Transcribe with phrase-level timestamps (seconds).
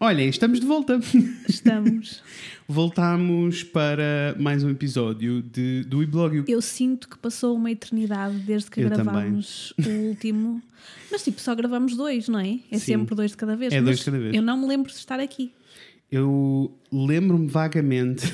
[0.00, 1.00] Olha, estamos de volta.
[1.48, 2.22] Estamos.
[2.68, 6.44] Voltámos para mais um episódio de, do e-blog.
[6.46, 10.62] Eu sinto que passou uma eternidade desde que Eu gravámos o último.
[11.10, 12.60] Mas tipo, só gravamos dois, não é?
[12.70, 12.84] É Sim.
[12.92, 13.72] sempre dois de cada vez.
[13.72, 14.34] É dois de cada vez.
[14.34, 15.50] Eu não me lembro de estar aqui.
[16.10, 18.24] Eu lembro-me vagamente,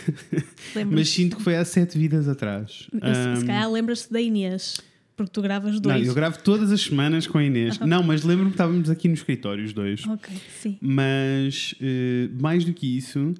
[0.76, 2.88] Lembro mas sinto que foi há sete vidas atrás.
[2.90, 4.80] Se Ahm, calhar lembras-te da Inês,
[5.16, 6.06] porque tu gravas não, dois.
[6.06, 7.78] eu gravo todas as semanas com a Inês.
[7.78, 10.06] Não, mas lembro-me que estávamos aqui no escritório, os dois.
[10.06, 10.78] Ok, sim.
[10.80, 13.34] Mas eh, mais do que isso,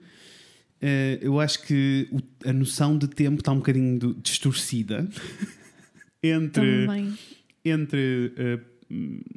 [0.80, 5.09] eh, eu acho que o- a noção de tempo está um bocadinho do- distorcida
[6.23, 6.87] entre.
[6.87, 7.15] Também.
[7.65, 8.59] entre eh,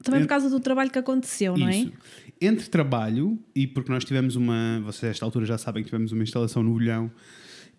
[0.03, 1.77] Também en- por causa do trabalho que aconteceu, não é?
[1.77, 1.91] Isso.
[2.39, 4.79] Entre trabalho, e porque nós tivemos uma.
[4.85, 7.09] Vocês, a esta altura, já sabem que tivemos uma instalação no Bolhão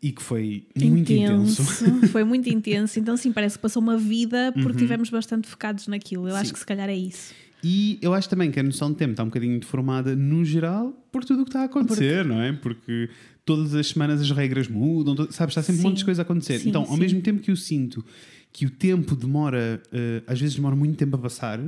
[0.03, 1.63] e que foi muito intenso.
[2.13, 2.99] Foi muito intenso.
[3.01, 4.77] Então, sim, parece que passou uma vida porque Uhum.
[4.77, 6.29] tivemos bastante focados naquilo.
[6.29, 6.53] Eu acho Sim.
[6.53, 7.35] que se calhar é isso.
[7.65, 10.93] E eu acho também que a noção de tempo está um bocadinho deformada no geral
[11.11, 12.53] por tudo o que está a acontecer, não é?
[12.53, 13.11] Porque
[13.45, 15.53] todas as semanas as regras mudam, sabes?
[15.53, 16.61] Está sempre um monte de coisa a acontecer.
[16.61, 18.05] Sim, então, ao mesmo tempo que eu sinto
[18.53, 21.59] que o tempo demora, eh, às vezes demora muito tempo a passar,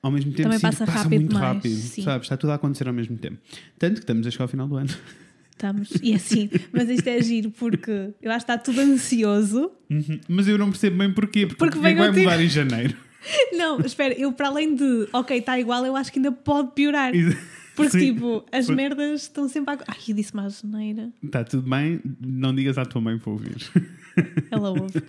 [0.00, 2.02] ao mesmo tempo Também passa que passa rápido muito demais, rápido, sim.
[2.02, 2.24] sabes?
[2.26, 3.38] Está tudo a acontecer ao mesmo tempo.
[3.78, 4.90] Tanto que estamos a chegar ao final do ano.
[5.52, 5.92] Estamos.
[6.02, 9.70] E assim, mas isto é giro porque eu acho que está tudo ansioso.
[9.88, 10.18] Uhum.
[10.28, 12.18] Mas eu não percebo bem porquê, porque, Porque vai contigo.
[12.24, 12.96] mudar em janeiro.
[13.56, 17.12] Não, espera, eu para além de, ok, está igual, eu acho que ainda pode piorar.
[17.76, 18.14] Porque, Sim.
[18.14, 19.78] tipo, as Foi- merdas estão sempre a.
[19.86, 21.10] Ai, eu disse uma geneira.
[21.22, 23.56] Está tudo bem, não digas à tua mãe para ouvir.
[24.50, 25.00] Ela ouve.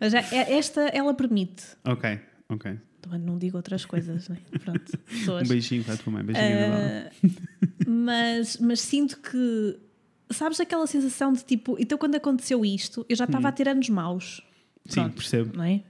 [0.00, 1.62] Mas já, é- esta, ela permite.
[1.84, 2.72] ok, ok.
[3.06, 4.38] Também não digo outras coisas, né?
[4.64, 5.44] Pronto, pessoas.
[5.44, 7.88] Um beijinho para a tua mãe, beijinho uh...
[7.88, 9.78] Mas, mas sinto que.
[10.30, 11.76] Sabes aquela sensação de tipo.
[11.78, 14.42] Então, quando aconteceu isto, eu já estava a ter anos maus.
[14.86, 15.56] Sim, Pronto, percebo.
[15.56, 15.82] Não é?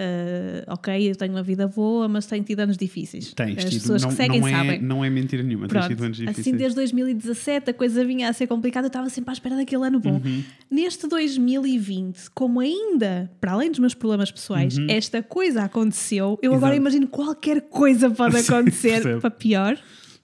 [0.00, 3.32] Ah, ok, eu tenho uma vida boa, mas tenho tido anos difíceis.
[3.34, 4.80] Tens As tido, pessoas não, que seguem não, é, sabem.
[4.82, 6.46] não é mentira nenhuma, tens Pronto, tido anos difíceis.
[6.46, 9.84] assim desde 2017 a coisa vinha a ser complicada, eu estava sempre à espera daquele
[9.86, 10.20] ano bom.
[10.24, 10.44] Uhum.
[10.70, 16.74] Neste 2020, como ainda, para além dos meus problemas pessoais, esta coisa aconteceu, eu agora
[16.76, 16.80] Uhum.
[16.82, 16.96] Exato.
[16.96, 19.76] imagino qualquer coisa pode acontecer para pior,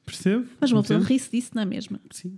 [0.07, 0.47] Percebo?
[0.61, 1.99] mas uma pessoa ri-se disso na mesma.
[2.13, 2.37] Sim.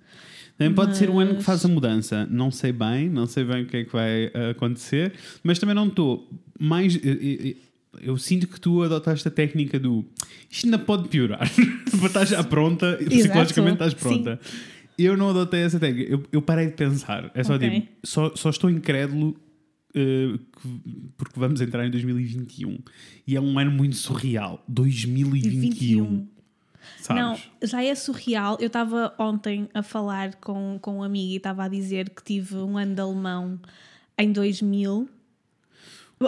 [0.56, 2.26] Também pode ser um ano que Mas- faz a mudança.
[2.30, 5.74] Não sei bem, não sei bem o que é que vai uh, acontecer, mas também
[5.74, 6.26] não estou
[6.58, 6.94] mais.
[7.02, 7.56] Eu, eu-
[8.02, 10.04] eu sinto que tu adotaste a técnica do
[10.50, 11.48] isto ainda pode piorar.
[11.98, 13.98] Para estar já pronta, psicologicamente estás Sim.
[13.98, 14.40] pronta.
[14.98, 16.10] Eu não adotei essa técnica.
[16.10, 17.30] Eu, eu parei de pensar.
[17.34, 17.70] É só Ok.
[17.70, 19.30] tipo, só, só estou incrédulo
[19.94, 22.78] uh, que- porque vamos entrar em 2021
[23.26, 24.62] e é um ano muito surreal.
[24.68, 25.60] 2021.
[25.60, 26.28] 21.
[27.00, 27.22] Sabes?
[27.22, 28.58] Não, já é surreal.
[28.60, 32.56] Eu estava ontem a falar com, com um amigo e estava a dizer que tive
[32.56, 33.58] um ano de alemão
[34.18, 35.08] em 2000.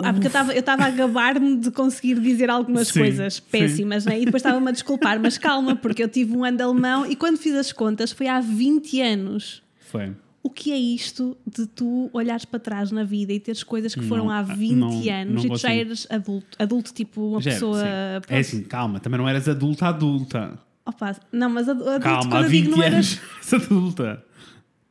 [0.02, 3.42] Ah, porque eu estava a gabar-me de conseguir dizer algumas Sim, coisas sim.
[3.50, 4.20] péssimas, né?
[4.20, 7.16] e depois estava-me a desculpar, mas calma, porque eu tive um ano de alemão e
[7.16, 9.62] quando fiz as contas foi há 20 anos.
[9.90, 10.12] Foi.
[10.42, 14.02] O que é isto de tu olhares para trás na vida e teres coisas que
[14.02, 17.22] foram Não, há ah, 20 não- anos não e tu já eres adulto, adulto tipo
[17.32, 17.82] uma Já, pessoa.
[18.28, 20.58] É assim, calma, também não eras adulta adulta.
[20.84, 22.94] Opa, não, mas adu- adulto Calma, quando há eu 20 digo não eras.
[22.94, 23.20] anos
[23.52, 24.24] eras adulta.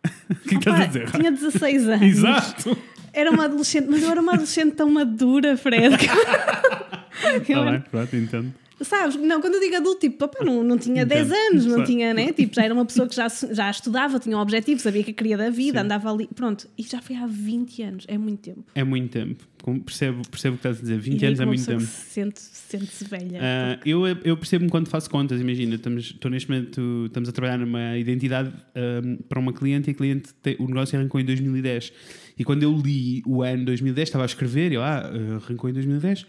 [0.30, 1.12] O que é que estás a Opa, dizer?
[1.12, 2.02] Tinha 16 anos.
[2.02, 2.78] Exato.
[3.17, 5.95] Era uma adolescente, mas eu era uma adolescente tão madura, Fred.
[5.95, 8.53] Está Tá bem, pronto, entendo.
[8.81, 9.15] Sabes?
[9.15, 11.27] Não, quando eu digo adulto, tipo, opa, não, não tinha Entendo.
[11.29, 12.31] 10 anos, não tinha, né?
[12.31, 15.35] Tipo, já era uma pessoa que já, já estudava, tinha um objetivo, sabia que queria
[15.38, 15.85] da vida, Sim.
[15.85, 16.27] andava ali.
[16.35, 18.63] Pronto, e já foi há 20 anos, é muito tempo.
[18.75, 19.43] É muito tempo.
[19.63, 20.99] Com- Percebo, percebo o que estás a dizer.
[20.99, 21.81] 20 e anos é muito tempo.
[21.81, 23.39] se sente, sente-se velha.
[23.41, 25.41] Ah, eu, eu percebo-me quando faço contas.
[25.41, 29.91] Imagina, estamos, estou neste momento, estamos a trabalhar numa identidade ah, para uma cliente e
[29.91, 31.91] a cliente tem- o negócio arrancou em 2010.
[32.38, 35.09] E quando eu li o ano 2010, estava a escrever, eu, ah,
[35.44, 36.25] arrancou em 2010, e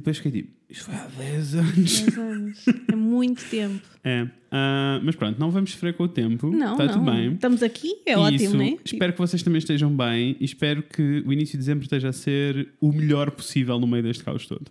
[0.00, 1.74] depois fiquei tipo, isto foi há 10 anos.
[2.00, 2.64] 10 anos.
[2.90, 3.80] É muito tempo.
[4.04, 4.26] É.
[4.50, 6.50] Ah, mas pronto, não vamos sofrer com o tempo.
[6.50, 6.92] Não, Está não.
[6.94, 7.34] tudo bem.
[7.34, 8.76] Estamos aqui, é Isso, ótimo, né?
[8.82, 12.12] Espero que vocês também estejam bem e espero que o início de dezembro esteja a
[12.12, 14.70] ser o melhor possível no meio deste caos todo.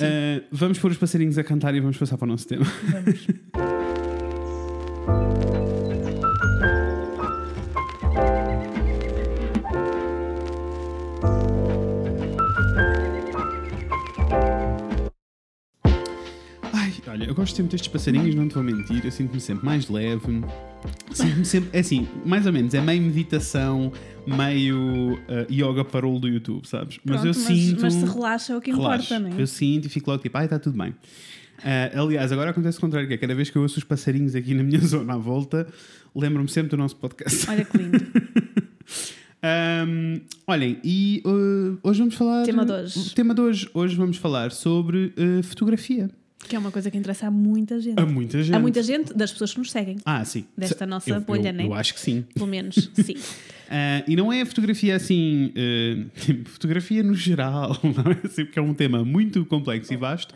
[0.00, 2.64] Ah, vamos pôr os passarinhos a cantar e vamos passar para o nosso tema.
[2.64, 3.26] Vamos.
[17.16, 19.04] olha, eu gosto sempre destes passarinhos, não te vou mentir.
[19.04, 20.42] Eu sinto-me sempre mais leve.
[21.12, 23.90] Sinto-me sempre, é assim, mais ou menos, é meio meditação,
[24.26, 26.98] meio ah, yoga parole do YouTube, sabes?
[27.04, 27.80] Mas Pronto, eu sinto.
[27.80, 29.14] Mas se relaxa é o que Relaxo.
[29.14, 29.42] importa, não é?
[29.42, 30.94] Eu sinto e fico logo tipo, ai, está tudo bem.
[31.64, 34.34] Ah, aliás, agora acontece o contrário, que é cada vez que eu ouço os passarinhos
[34.34, 35.66] aqui na minha zona à volta,
[36.14, 37.48] lembro-me sempre do nosso podcast.
[37.48, 37.98] Olha que lindo.
[39.42, 42.44] Ahm, olhem, e uh, hoje vamos falar.
[42.44, 43.14] Tema de hoje.
[43.14, 43.70] Tema de hoje.
[43.72, 46.10] Hoje vamos falar sobre uh, fotografia.
[46.48, 47.98] Que é uma coisa que interessa a muita gente.
[47.98, 48.54] A muita gente.
[48.54, 49.96] Há muita gente das pessoas que nos seguem.
[50.04, 50.44] Ah, sim.
[50.56, 51.66] Desta Se- nossa eu, bolha, eu, né?
[51.66, 52.24] Eu acho que sim.
[52.34, 53.16] Pelo menos, sim.
[53.68, 56.04] Ah, e não é a fotografia assim, eh,
[56.46, 60.34] fotografia no geral, não é assim, porque é um tema muito complexo e vasto,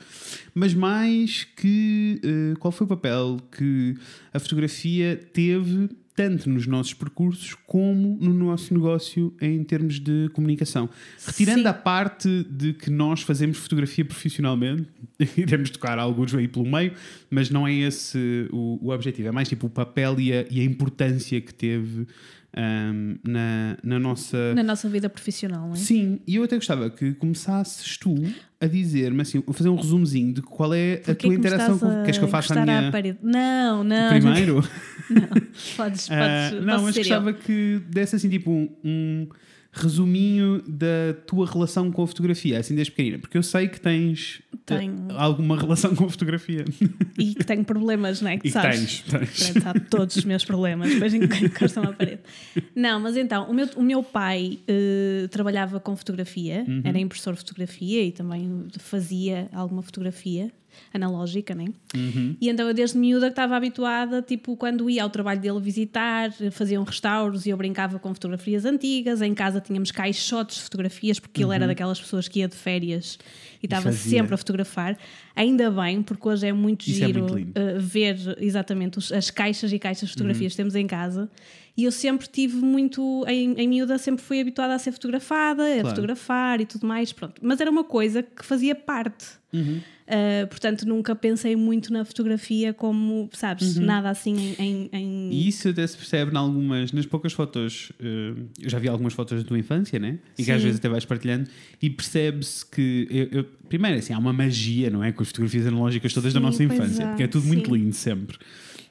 [0.52, 3.94] mas mais que eh, qual foi o papel que
[4.34, 5.88] a fotografia teve
[6.20, 10.86] tanto nos nossos percursos como no nosso negócio em termos de comunicação.
[11.24, 11.66] Retirando Sim.
[11.68, 14.86] a parte de que nós fazemos fotografia profissionalmente,
[15.34, 16.92] iremos tocar alguns aí pelo meio,
[17.30, 20.60] mas não é esse o, o objetivo, é mais tipo o papel e a, e
[20.60, 22.06] a importância que teve
[22.54, 24.54] ahm, na, na nossa.
[24.54, 25.76] Na nossa vida profissional, não é?
[25.76, 28.14] Sim, e eu até gostava que começasses tu
[28.60, 31.36] a dizer-me assim, a fazer um resumozinho de qual é a Porquê tua que me
[31.36, 32.02] interação com.
[32.02, 32.90] Queres que eu faça a à minha.
[32.92, 33.18] parede?
[33.22, 34.08] Não, não.
[34.10, 34.62] Primeiro?
[35.10, 39.28] Não, podes, podes, Ah, não, mas gostava que desse assim tipo um, um
[39.72, 44.42] resuminho da tua relação com a fotografia, assim desde pequenina, porque eu sei que tens
[44.66, 45.06] Tenho.
[45.16, 46.64] alguma relação com a fotografia.
[46.80, 46.88] eu.
[47.18, 48.38] E que tenho problemas, não é?
[48.38, 49.00] Que E sabes.
[49.02, 49.62] tens, tens.
[49.62, 52.20] Sabe todos os meus problemas, depois encostam à parede.
[52.74, 56.82] Não, mas então, o meu, o meu pai eh, trabalhava com fotografia, Uhum.
[56.84, 58.42] era impressor de fotografia e também
[58.78, 60.50] fazia alguma fotografia
[60.94, 61.66] analógica, né?
[61.94, 62.36] Uhum.
[62.40, 66.30] E então eu desde miúda que estava habituada, tipo, quando ia ao trabalho dele visitar,
[66.52, 71.42] faziam restauros e eu brincava com fotografias antigas, em casa tínhamos caixotes de fotografias, porque
[71.42, 73.18] ele era daquelas pessoas que ia de férias
[73.62, 73.94] e estava Uhum.
[73.96, 74.96] sempre a fotografar.
[75.34, 77.50] Ainda bem, porque hoje é muito Isso é giro muito lindo.
[77.60, 81.28] uh, ver exatamente os- as caixas e caixas de fotografias que temos em casa.
[81.76, 85.72] E eu sempre tive muito, em, em miúda, sempre fui habituada a ser fotografada, a
[85.74, 85.88] Claro.
[85.88, 87.40] fotografar e tudo mais, pronto.
[87.42, 89.38] Mas era uma coisa que fazia parte.
[89.52, 94.88] Uh, portanto, nunca pensei muito na fotografia como, sabes, nada assim em.
[94.92, 98.88] em- E isso até se percebe em algumas, nas poucas fotos, eh, eu já vi
[98.88, 100.18] algumas fotos da tua infância, né?
[100.34, 100.52] E que Sim.
[100.52, 101.48] às vezes até vais partilhando,
[101.80, 105.12] e percebe-se que, eu, eu- primeiro assim, há uma magia, não é?
[105.12, 107.66] Com as fotografias analógicas todas da Sim, nossa pois infância, é, porque é tudo muito
[107.70, 107.76] sim.
[107.76, 108.36] lindo sempre.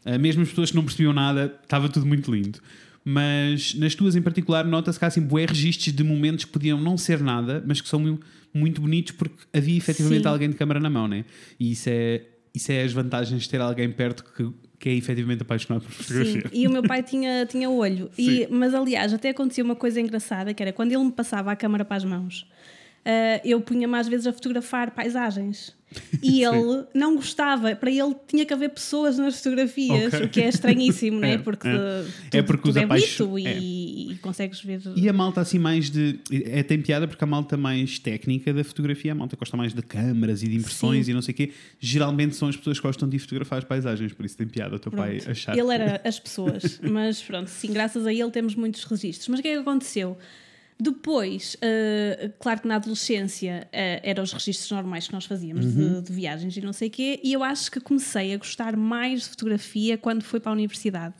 [0.05, 2.59] Eh, mesmo as pessoas que não percebiam nada, estava tudo muito lindo.
[3.03, 6.79] Mas nas tuas em particular, nota-se que há assim bué registros de momentos que podiam
[6.79, 8.19] não ser nada, mas que são mu-
[8.53, 10.27] muito bonitos porque havia efetivamente Sim.
[10.29, 11.25] alguém de câmara na mão, né?
[11.59, 12.21] E isso é,
[12.53, 16.13] isso é as vantagens de ter alguém perto que, que é efetivamente apaixonado por Sim,
[16.25, 16.51] fotografia.
[16.53, 18.09] e o meu pai tinha, tinha olho.
[18.17, 21.55] E, mas aliás, até acontecia uma coisa engraçada que era quando ele me passava a
[21.55, 22.45] câmara para as mãos,
[23.09, 25.77] ah, eu punha-me às vezes a fotografar paisagens.
[26.21, 30.25] E ele não gostava, para ele tinha que haver pessoas nas fotografias, Ok.
[30.25, 31.33] o que é estranhíssimo, né?
[31.33, 31.71] É, porque é.
[31.71, 34.81] tudo, É porque os tudo é apaixo- bonito e, e consegues ver.
[34.95, 36.19] E a malta assim mais de.
[36.31, 39.81] É tem piada porque a malta mais técnica da fotografia, a malta gosta mais de
[39.81, 41.11] câmaras e de impressões Sim.
[41.11, 41.51] e não sei o quê.
[41.79, 44.79] Geralmente são as pessoas que gostam de fotografar as paisagens, por isso tem piada o
[44.79, 45.31] teu pai Pronto.
[45.31, 45.57] achar.
[45.57, 49.27] Ele era as pessoas, mas pronto, sim, graças a ele temos muitos registros.
[49.27, 50.15] Mas o que é que aconteceu?
[50.81, 56.01] Depois, eh, claro que na adolescência eh, eram os registros normais que nós fazíamos de,
[56.01, 59.23] de viagens e não sei o quê, e eu acho que comecei a gostar mais
[59.23, 61.15] de fotografia quando fui para a universidade.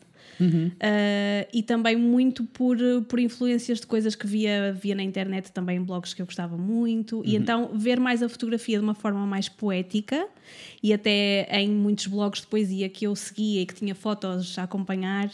[0.80, 2.78] Eh, e também muito por,
[3.10, 6.58] por influências de coisas que via, via na internet, também em blogs que eu gostava
[6.58, 10.26] muito, e então ver mais a fotografia de uma forma mais poética
[10.82, 14.64] e até em muitos blogs de poesia que eu seguia e que tinha fotos a
[14.64, 15.30] acompanhar.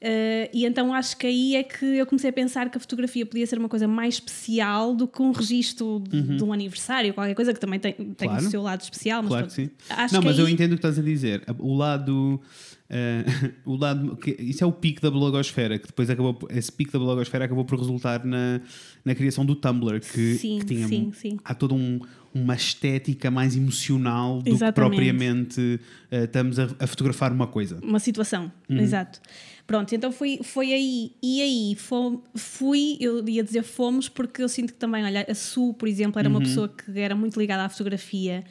[0.00, 3.24] Eh, e então acho que aí é que eu comecei a pensar que a fotografia
[3.26, 7.34] podia ser uma coisa mais especial do que um registro de, de um aniversário, qualquer
[7.34, 8.14] coisa que também tem, tem Uhum.
[8.16, 8.46] Claro.
[8.46, 9.22] o seu lado especial.
[9.22, 9.70] Mas Claro que sim.
[10.12, 11.42] Não, mas eu aí- entendo o que estás a dizer.
[11.58, 12.40] O lado.
[12.88, 13.24] eh,
[13.64, 16.38] o lado que, isso é o pico da blogosfera, que depois acabou.
[16.50, 18.60] Esse pico da blogosfera acabou por resultar na,
[19.04, 20.88] na criação do Tumblr, que, Sim, que tinha.
[20.88, 21.38] sim, sim.
[21.44, 22.00] Há toda um,
[22.32, 24.74] uma estética mais emocional do que Exatamente.
[24.74, 27.78] propriamente eh, estamos a, a fotografar uma coisa.
[27.82, 29.20] uma situação, exato.
[29.66, 31.12] Pronto, então foi, foi aí.
[31.22, 35.34] E aí fom- fui, eu ia dizer fomos, porque eu sinto que também, olha, a
[35.34, 38.44] Su, por exemplo, era uma pessoa que era muito ligada à fotografia.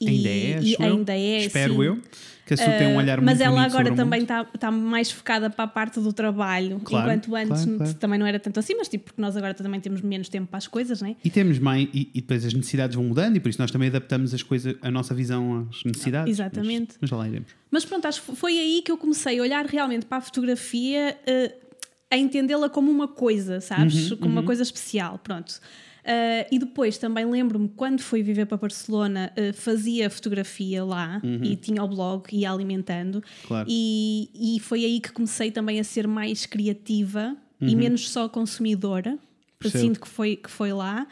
[0.00, 0.92] e, ainda é, e acho eu.
[0.96, 1.44] ainda é.
[1.44, 1.82] Espero sim.
[1.84, 2.02] eu.
[2.46, 5.10] Que a Su tem um olhar Mas muito ela bonito agora também está tá mais
[5.10, 7.94] focada para a parte do trabalho, Claro, enquanto antes claro, claro.
[7.94, 10.58] também não era tanto assim, mas tipo, porque nós agora também temos menos tempo para
[10.58, 11.16] as coisas, né?
[11.24, 13.88] E temos mais, e, e depois as necessidades vão mudando, e por isso nós também
[13.88, 16.30] adaptamos as coisas, a nossa visão às necessidades.
[16.30, 16.96] Exatamente.
[17.00, 17.48] Mas, mas lá iremos.
[17.70, 21.18] Mas pronto, acho que foi aí que eu comecei a olhar realmente para a fotografia,
[21.26, 21.52] eh,
[22.10, 24.10] a entendê-la como uma coisa, sabes?
[24.10, 25.60] Uhum, como uma coisa especial, pronto.
[26.04, 31.56] Eh, e depois também lembro-me, quando fui viver para Barcelona, eh, fazia fotografia lá e
[31.56, 33.16] tinha o blog e ia alimentando.
[33.16, 33.22] Uhum.
[33.46, 33.68] Claro.
[33.70, 39.18] E, e foi aí que comecei também a ser mais criativa e menos só consumidora.
[39.58, 39.84] Percebo.
[39.84, 41.06] Sinto que foi, que foi lá.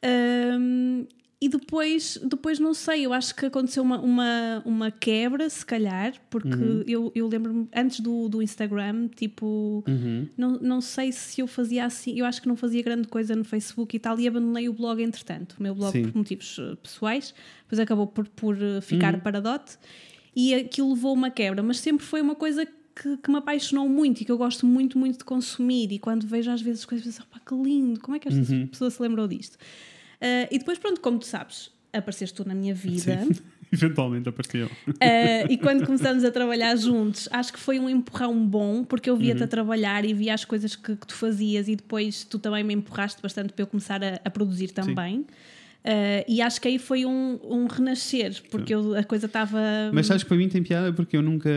[0.00, 1.04] Ahm,
[1.40, 6.12] e depois, depois não sei, eu acho que aconteceu uma, uma, uma quebra, se calhar,
[6.28, 6.82] porque Uhum.
[6.86, 10.26] eu, eu lembro-me antes do, do Instagram, tipo, Uhum.
[10.36, 13.44] não, não sei se eu fazia assim, eu acho que não fazia grande coisa no
[13.44, 16.02] Facebook e tal, e abandonei o blog entretanto, o meu blog Sim.
[16.02, 19.20] por motivos eh, pessoais, depois acabou por, por eh, ficar Uhum.
[19.20, 19.78] para dot,
[20.34, 24.20] e aquilo levou uma quebra, mas sempre foi uma coisa que, que me apaixonou muito
[24.22, 27.06] e que eu gosto muito, muito de consumir, e quando vejo às vezes as coisas,
[27.06, 28.66] penso, pá, que lindo, como é que esta Uhum.
[28.66, 29.56] pessoa se lembrou disto?
[30.20, 33.20] Ah, e depois, pronto, como tu sabes, apareceste tu na minha vida.
[33.24, 33.30] Sim.
[33.70, 34.70] Eventualmente apareceu.
[34.98, 39.16] Ah, e quando começamos a trabalhar juntos, acho que foi um empurrão bom, porque eu
[39.16, 39.48] via-te a Uhum.
[39.48, 43.20] trabalhar e via as coisas que, que tu fazias, e depois tu também me empurraste
[43.20, 45.26] bastante para eu começar a, a produzir também.
[45.84, 49.60] Ah, e acho que aí foi um, um renascer, porque eu- a coisa estava.
[49.92, 51.50] Mas sabes que para mim tem piada porque eu nunca,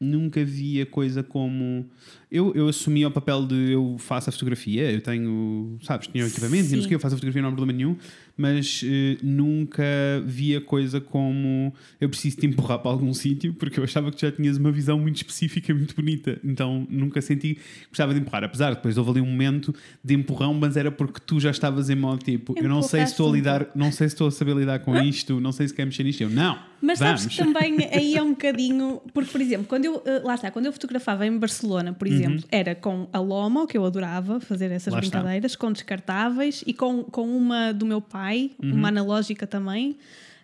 [0.00, 1.86] nunca vi a coisa como.
[2.30, 6.26] Eu, eu assumi o papel de eu faço a fotografia, eu tenho, sabes, tinha o
[6.26, 6.82] equipamento, Sim.
[6.88, 7.96] quê, eu faço a fotografia, não há problema nenhum,
[8.36, 9.84] mas eh, nunca
[10.26, 14.16] vi a coisa como eu preciso te empurrar para algum sítio, porque eu achava que
[14.16, 18.18] tu já tinhas uma visão muito específica, muito bonita, então nunca senti que gostava de
[18.18, 18.42] empurrar.
[18.42, 19.72] Apesar de depois houve ali um momento
[20.02, 23.12] de empurrão, mas era porque tu já estavas em modo tipo, eu não sei se
[23.12, 25.74] estou a lidar, não sei se estou a saber lidar com isto, não sei se
[25.74, 26.20] quer mexer nisto.
[26.22, 27.36] Eu, não, Mas sabes vamos.
[27.36, 29.00] que também aí é um bocadinho.
[29.12, 30.02] Porque, por exemplo, quando eu.
[30.04, 33.76] eh, Lá está, quando eu fotografava em Barcelona, por exemplo, era com a Lomo, que
[33.78, 34.98] eu adorava fazer essas Uhum.
[34.98, 35.18] Lá está.
[35.18, 38.72] brincadeiras, com descartáveis e com, com uma do meu pai, Uhum.
[38.74, 39.96] uma analógica também.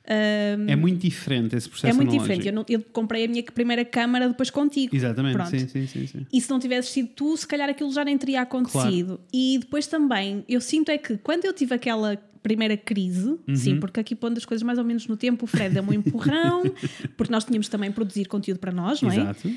[0.08, 2.22] Ahm, É muito diferente esse processo é muito analógico.
[2.40, 2.46] diferente.
[2.48, 4.96] Eu, não- eu comprei a minha primeira câmara depois contigo.
[4.96, 5.50] Exatamente, Pronto.
[5.50, 6.26] sim, sim, sim, sim.
[6.32, 9.20] E se não tivesse sido tu, se calhar aquilo já nem teria acontecido.
[9.32, 13.54] E depois também, eu sinto é que quando eu tive aquela primeira crise, Uhum.
[13.56, 15.92] sim, porque aqui pondo as coisas mais ou menos no tempo, o Fred deu-me um
[15.92, 16.62] empurrão,
[17.16, 19.16] porque nós tínhamos também produzir conteúdo para nós, não é?
[19.16, 19.48] Exato.
[19.48, 19.54] Uh,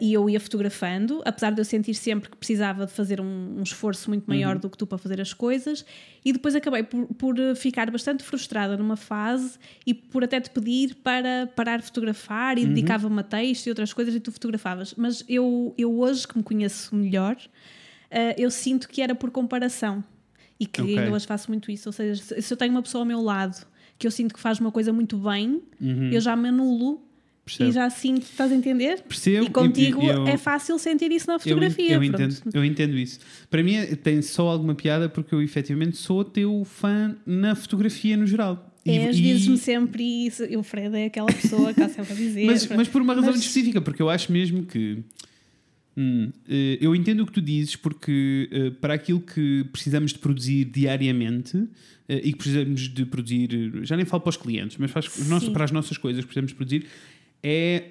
[0.00, 3.62] e eu ia fotografando, apesar de eu sentir sempre que precisava de fazer um, um
[3.62, 4.60] esforço muito maior Uhum.
[4.60, 5.84] do que tu para fazer as coisas,
[6.24, 10.50] e depois acabei por, por, uh, ficar bastante frustrada numa fase e por até te
[10.50, 12.64] pedir para parar de fotografar Uhum.
[12.64, 14.94] e dedicava-me a texto e outras coisas e tu fotografavas.
[14.96, 20.04] Mas eu, eu hoje que me conheço melhor, uh, eu sinto que era por comparação
[20.60, 20.98] e que Ok.
[20.98, 21.88] ainda hoje faço muito isso.
[21.88, 23.66] Ou seja, se eu tenho uma pessoa ao meu lado
[23.98, 25.60] que eu sinto que faz uma coisa muito bem,
[26.12, 26.90] eu já me anulo.
[26.92, 27.00] Uhum.
[27.44, 27.70] Percebo.
[27.70, 29.00] E já sinto, estás a entender?
[29.02, 29.46] Percebo.
[29.46, 31.94] E contigo e- eu- é fácil sentir isso na Eu, fotografia.
[31.94, 32.14] eu, pronto.
[32.22, 33.18] entendo, eu entendo isso.
[33.50, 38.16] Para mim é- tem só alguma piada porque eu efetivamente sou teu fã na fotografia
[38.16, 38.72] no geral.
[38.86, 40.44] És, e- dizes-me sempre isso.
[40.44, 42.44] E o Fred é aquela pessoa que há sempre a dizer.
[42.46, 45.02] mas, mas por uma razão Mas- específica, porque eu acho mesmo que.
[46.00, 50.18] Hum, eh, eu entendo o que tu dizes, porque eh, para aquilo que precisamos de
[50.18, 51.68] produzir diariamente
[52.08, 55.48] eh, e que precisamos de produzir, já nem falo para os clientes, mas para as,
[55.48, 56.86] para nossas coisas que precisamos de produzir,
[57.42, 57.84] é,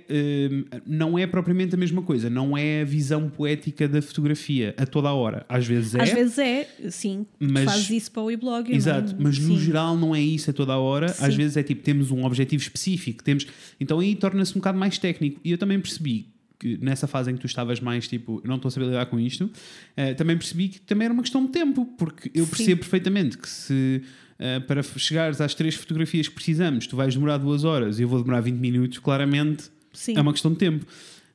[0.52, 4.86] hum, não é propriamente a mesma coisa, não é a visão poética da fotografia a
[4.86, 5.44] toda a hora.
[5.50, 7.26] Às vezes é, Às vezes é, sim.
[7.40, 8.72] Mas- fazes isso para o weblog.
[8.72, 9.64] Exato, não- mas no sim.
[9.66, 11.08] geral não é isso a toda a hora.
[11.08, 11.38] Às Sim.
[11.38, 13.48] vezes é tipo, temos um objetivo específico, temos.
[13.80, 15.40] Então aí torna-se um bocado mais técnico.
[15.44, 16.28] E eu também percebi
[16.60, 19.18] que nessa fase em que tu estavas mais tipo, não estou a saber lidar com
[19.20, 19.50] isto,
[19.96, 22.52] eh, também percebi que também era uma questão de tempo, porque eu Sim.
[22.52, 24.02] percebo perfeitamente que se.
[24.38, 28.08] eh, para chegares às três fotografias que precisamos, tu vais demorar duas horas e eu
[28.10, 30.18] vou demorar 20 minutos, claramente Sim.
[30.18, 30.86] é uma questão de tempo.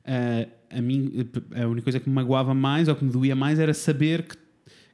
[0.05, 1.11] Ah, a, mim,
[1.55, 4.37] a única coisa que me magoava mais ou que me doía mais era saber que,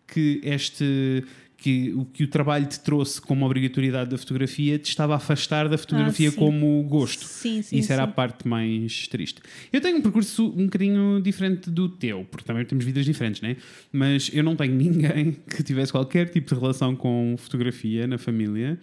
[0.07, 1.23] que este
[1.61, 5.69] que o que o trabalho te trouxe como obrigatoriedade da fotografia te estava a afastar
[5.69, 6.37] da fotografia Ah, sim.
[6.37, 7.23] como gosto.
[7.23, 7.77] Sim, sim.
[7.77, 8.13] Isso era a sim.
[8.13, 9.41] parte mais triste.
[9.71, 13.57] Eu tenho um percurso um bocadinho diferente do teu, porque também temos vidas diferentes, né?
[13.93, 18.79] Mas eu não tenho ninguém que tivesse qualquer tipo de relação com fotografia na família.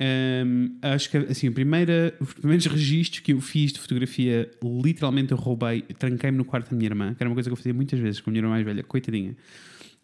[0.00, 4.50] Hum, acho que assim, a primeira, os primeiros registros que eu fiz de fotografia,
[4.82, 7.56] literalmente eu roubei, tranquei-me no quarto da minha irmã, que era uma coisa que eu
[7.56, 9.36] fazia muitas vezes com a minha irmã mais velha, coitadinha.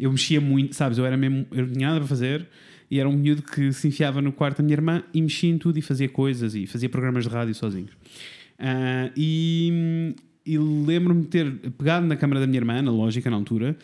[0.01, 0.99] Eu mexia muito, sabes?
[0.99, 2.47] Eu era mesmo, eu não tinha nada para fazer
[2.91, 5.59] e era um miúdo que se enfiava no quarto da minha irmã e mexia em
[5.59, 7.89] tudo e fazia coisas e fazia programas de rádio sozinho.
[8.59, 10.15] Ah, e
[10.45, 13.77] e lembro-me de ter pegado na câmara da minha irmã, na lógica, na altura,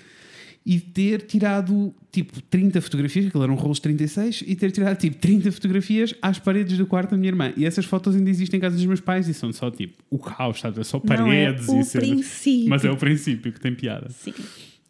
[0.64, 5.16] e ter tirado tipo 30 fotografias, aquilo eram rolos de 36, e ter tirado tipo
[5.16, 7.52] 30 fotografias às paredes do quarto da minha irmã.
[7.56, 10.18] E essas fotos ainda existem em casa dos meus pais e são só tipo o
[10.18, 10.80] caos, sabe?
[10.80, 12.08] É só Não é paredes o e cenas.
[12.08, 12.68] princípio.
[12.68, 14.08] Mas é o princípio que tem piada.
[14.10, 14.34] Sim.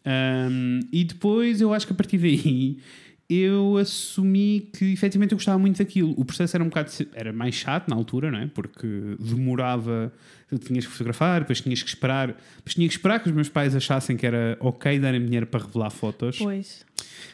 [0.07, 2.77] Um, e depois eu acho que a partir daí
[3.29, 6.13] eu assumi que efetivamente eu gostava muito daquilo.
[6.17, 8.47] O processo era um bocado era mais chato na altura, não é?
[8.47, 8.87] Porque
[9.19, 10.13] demorava,
[10.49, 13.49] tu tinhas que fotografar, depois tinhas que esperar, depois tinha que esperar que os meus
[13.49, 16.37] pais achassem que era ok darem dinheiro para revelar fotos.
[16.37, 16.85] Pois.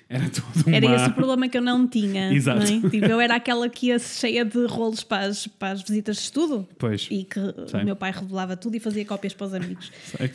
[0.09, 0.75] Era todo uma...
[0.75, 2.31] Era esse o problema que eu não tinha.
[2.33, 2.59] Exato.
[2.59, 2.89] não é?
[2.89, 6.21] Tipo, eu era aquela que ia cheia de rolos para as, para as visitas de
[6.23, 7.07] estudo Pois.
[7.09, 7.81] e que Sei.
[7.81, 9.91] o meu pai revelava tudo e fazia cópias para os amigos.
[10.05, 10.29] Sei.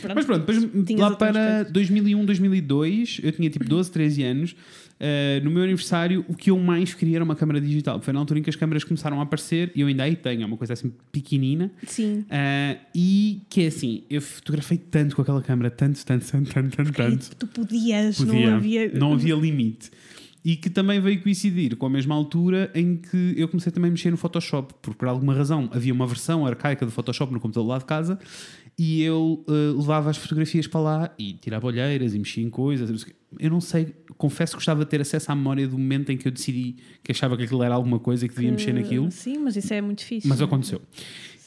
[0.00, 0.14] Pronto.
[0.14, 1.32] Mas pronto, depois lá para
[1.64, 1.72] coisas.
[1.72, 4.52] 2001, 2002, eu tinha tipo 12, 13 anos.
[4.52, 8.00] uh, no meu aniversário, o que eu mais queria era uma câmara digital.
[8.00, 10.42] Foi na altura em que as câmaras começaram a aparecer e eu ainda aí tenho,
[10.42, 11.70] é uma coisa assim pequenina.
[11.86, 12.09] Sim.
[12.18, 16.76] Uh, e que é assim, eu fotografei tanto com aquela câmara, tanto, tanto, tanto, tanto,
[16.76, 17.36] tanto, tanto.
[17.36, 18.92] Tu podias, Podia, não havia.
[18.92, 19.90] não havia limite.
[20.42, 23.92] E que também veio coincidir com a mesma altura em que eu comecei também a
[23.92, 27.68] mexer no Photoshop, porque por alguma razão havia uma versão arcaica do Photoshop no computador
[27.68, 28.18] lá de casa
[28.82, 33.04] e eu eh, levava as fotografias para lá e tirava olheiras e mexia em coisas.
[33.38, 36.26] Eu não sei, confesso que gostava de ter acesso à memória do momento em que
[36.26, 39.10] eu decidi que achava que aquilo era alguma coisa e que devia mexer naquilo.
[39.10, 40.26] Sim, mas isso é muito fixe.
[40.26, 40.80] Mas aconteceu.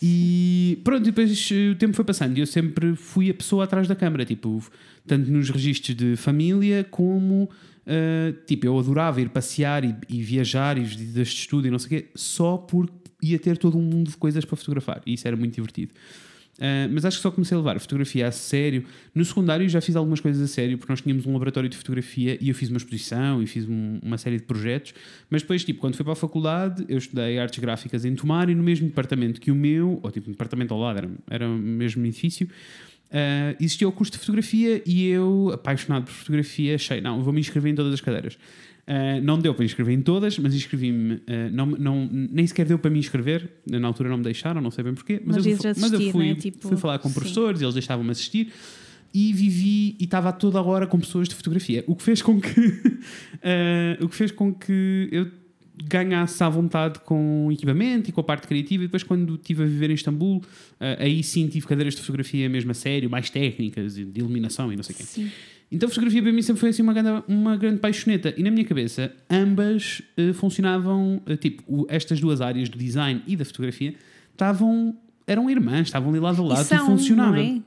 [0.05, 3.95] E pronto, depois o tempo foi passando e eu sempre fui a pessoa atrás da
[3.95, 4.61] câmara, tipo,
[5.07, 7.49] tanto nos registros de família como.
[7.85, 11.79] eh, tipo, eu adorava ir passear e, e viajar e visitas de estudo e não
[11.79, 15.13] sei o quê, só porque ia ter todo um mundo de coisas para fotografar e
[15.13, 15.93] isso era muito divertido.
[16.59, 18.85] Eh, mas acho que só comecei a levar a fotografia a sério.
[19.13, 22.37] No secundário já fiz algumas coisas a sério, porque nós tínhamos um laboratório de fotografia
[22.39, 24.93] e eu fiz uma exposição e fiz um- uma série de projetos.
[25.31, 28.55] Mas depois, tipo, quando fui para a faculdade, eu estudei artes gráficas em Tomar e
[28.55, 31.57] no mesmo departamento que o meu, ou tipo, um departamento ao lado, era, era o
[31.57, 32.47] mesmo edifício,
[33.11, 37.39] eh, existia o curso de fotografia e eu, apaixonado por fotografia, achei, não, vou me
[37.39, 38.37] inscrever em todas as cadeiras.
[38.85, 41.21] Eh, não deu para inscrever em todas, mas inscrevi-me.
[41.25, 43.49] eh, não, não, nem sequer deu para me inscrever.
[43.65, 45.21] Na altura não me deixaram, não sei bem porquê.
[45.23, 46.35] Mas, Mas eu, fu- mas eu assistir, fui, né?
[46.35, 47.13] Tipo, fui falar com sim.
[47.15, 48.51] professores, eles deixavam-me assistir
[49.13, 51.83] e vivi e estava a toda a hora com pessoas de fotografia.
[51.87, 52.49] O que fez com que,
[53.41, 55.27] eh, o que, fez com que eu
[55.89, 58.83] ganhasse à vontade com o equipamento e com a parte criativa.
[58.83, 60.41] E depois, quando estive a viver em Istambul,
[60.99, 64.75] aí sim tive cadeiras de fotografia mesmo a sério, mais técnicas, e de iluminação e
[64.75, 65.03] não sei o quê.
[65.03, 65.31] Sim.
[65.71, 68.33] Então a fotografia para mim sempre foi assim uma grande, uma grande paixoneta.
[68.37, 73.21] E na minha cabeça, ambas eh, funcionavam, eh, tipo, o- estas duas áreas do design
[73.27, 73.95] e da fotografia
[74.31, 77.31] estavam, eram irmãs, estavam ali lado a lado, são, tudo funcionava.
[77.31, 77.61] Não, é?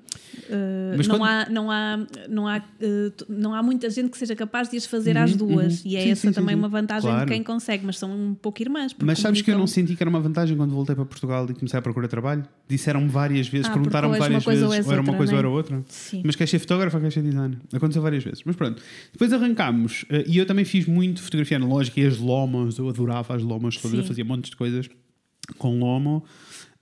[0.49, 4.19] Uh, Mas não, quando- há, não, há, não, há, uh, não há muita gente que
[4.19, 5.81] seja capaz de as fazer às Uhum, duas.
[5.85, 5.91] uhum.
[5.91, 6.59] E é Sim, essa sim, também sim.
[6.61, 7.27] uma vantagem Claro.
[7.27, 8.95] de quem consegue, mas são um pouco irmãs.
[9.03, 11.55] Mas sabes que eu não senti que era uma vantagem quando voltei para Portugal e
[11.55, 12.45] comecei a procurar trabalho?
[12.69, 15.33] Disseram-me várias vezes, Ah, perguntaram-me ou várias coisa ou vezes, és ou era uma coisa
[15.33, 15.51] ou não era é?
[15.51, 15.85] outra.
[16.25, 17.59] Mas queres ser fotógrafo ou queres ser designer?
[17.73, 18.43] Aconteceu várias vezes.
[18.45, 18.81] Mas pronto.
[19.13, 20.05] Depois arrancámos.
[20.11, 22.79] eh, e eu também fiz muito fotografia analógica e as lomas.
[22.79, 23.99] Eu adorava as lomas todas.
[23.99, 24.89] Eu fazia montes de coisas
[25.59, 26.25] com lomo.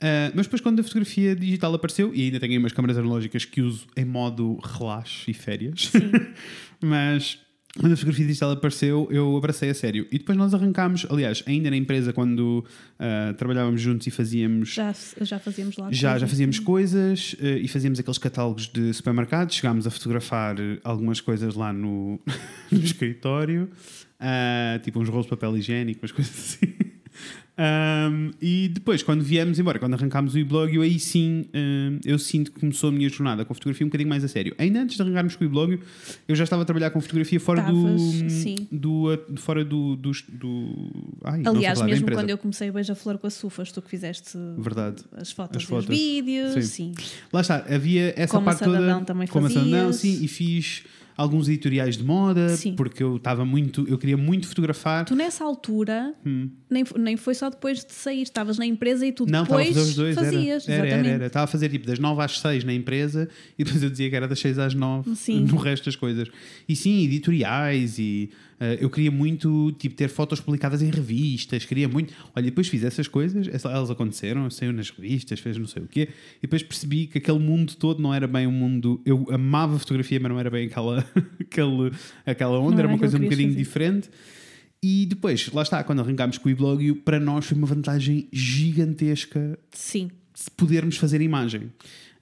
[0.04, 3.46] Eh, mas depois, quando a fotografia digital apareceu, e ainda tenho aí umas câmaras analógicas
[3.46, 5.90] que uso em modo relaxo e férias,
[6.84, 7.38] mas
[7.80, 10.06] quando a fotografia digital apareceu, eu abracei a sério.
[10.12, 12.62] E depois nós arrancámos, aliás, ainda na empresa, quando
[12.98, 15.88] ah, trabalhávamos juntos e fazíamos Já, já fazíamos lá.
[15.90, 19.56] já, já fazíamos coisas eh, e fazíamos aqueles catálogos de supermercados.
[19.56, 22.20] Chegámos a fotografar algumas coisas lá no,
[22.70, 23.70] no escritório,
[24.20, 26.93] ah, tipo uns rolos de papel higiênico, umas coisas assim.
[27.56, 32.50] Ahm, e depois, quando viemos embora, quando arrancámos o e-blog, aí sim ahm, eu sinto
[32.50, 34.54] que começou a minha jornada com fotografia um bocadinho mais a sério.
[34.58, 35.78] Ainda antes de arrancarmos com o e-blog,
[36.26, 38.68] eu já estava a trabalhar com fotografia fora Estavas, do, sim.
[38.72, 40.90] do, ah, fora do, do, do
[41.22, 44.36] ai, Aliás, falar, mesmo quando eu comecei o Beija-Flor com a Sufas, tu que fizeste
[44.58, 45.02] Verdade.
[45.16, 45.84] as fotos, As e fotos.
[45.88, 46.62] os vídeos, Sim.
[46.62, 46.94] sim.
[47.32, 49.00] Lá está, havia essa Como a parte toda.
[49.04, 49.96] Também como a Sadadão, fazias.
[50.18, 50.82] sim, e fiz
[51.16, 52.74] alguns editoriais de moda, Sim.
[52.74, 55.04] porque eu estava muito, eu queria muito fotografar.
[55.04, 56.14] Tu nessa altura,
[56.70, 59.26] nem, f- nem foi só depois de sair, estavas na empresa e tu Hum.
[59.30, 60.68] Não, depois os dois, fazias.
[60.68, 61.26] era, era, era.
[61.26, 64.16] Estava a fazer tipo das 9 às 6 na empresa e depois eu dizia que
[64.16, 65.40] era das 6 às 9 Sim.
[65.50, 66.28] no resto das coisas.
[66.68, 68.30] E sim, editoriais e
[68.80, 72.14] eu queria muito tipo ter fotos publicadas em revistas, queria muito.
[72.34, 76.08] Olha, depois fiz essas coisas, elas aconteceram, saiu nas revistas, fez não sei o quê,
[76.38, 79.00] e depois percebi que aquele mundo todo não era bem um mundo.
[79.04, 81.04] Eu amava fotografia, mas não era bem aquela,
[81.40, 81.92] aquele,
[82.24, 83.58] aquela onda, Não era uma coisa um bocadinho fazer.
[83.58, 84.10] diferente.
[84.82, 89.58] E depois, lá está, quando arrancámos com o e-blog, para nós foi uma vantagem gigantesca
[89.70, 90.10] Sim.
[90.34, 91.72] se podermos fazer imagem.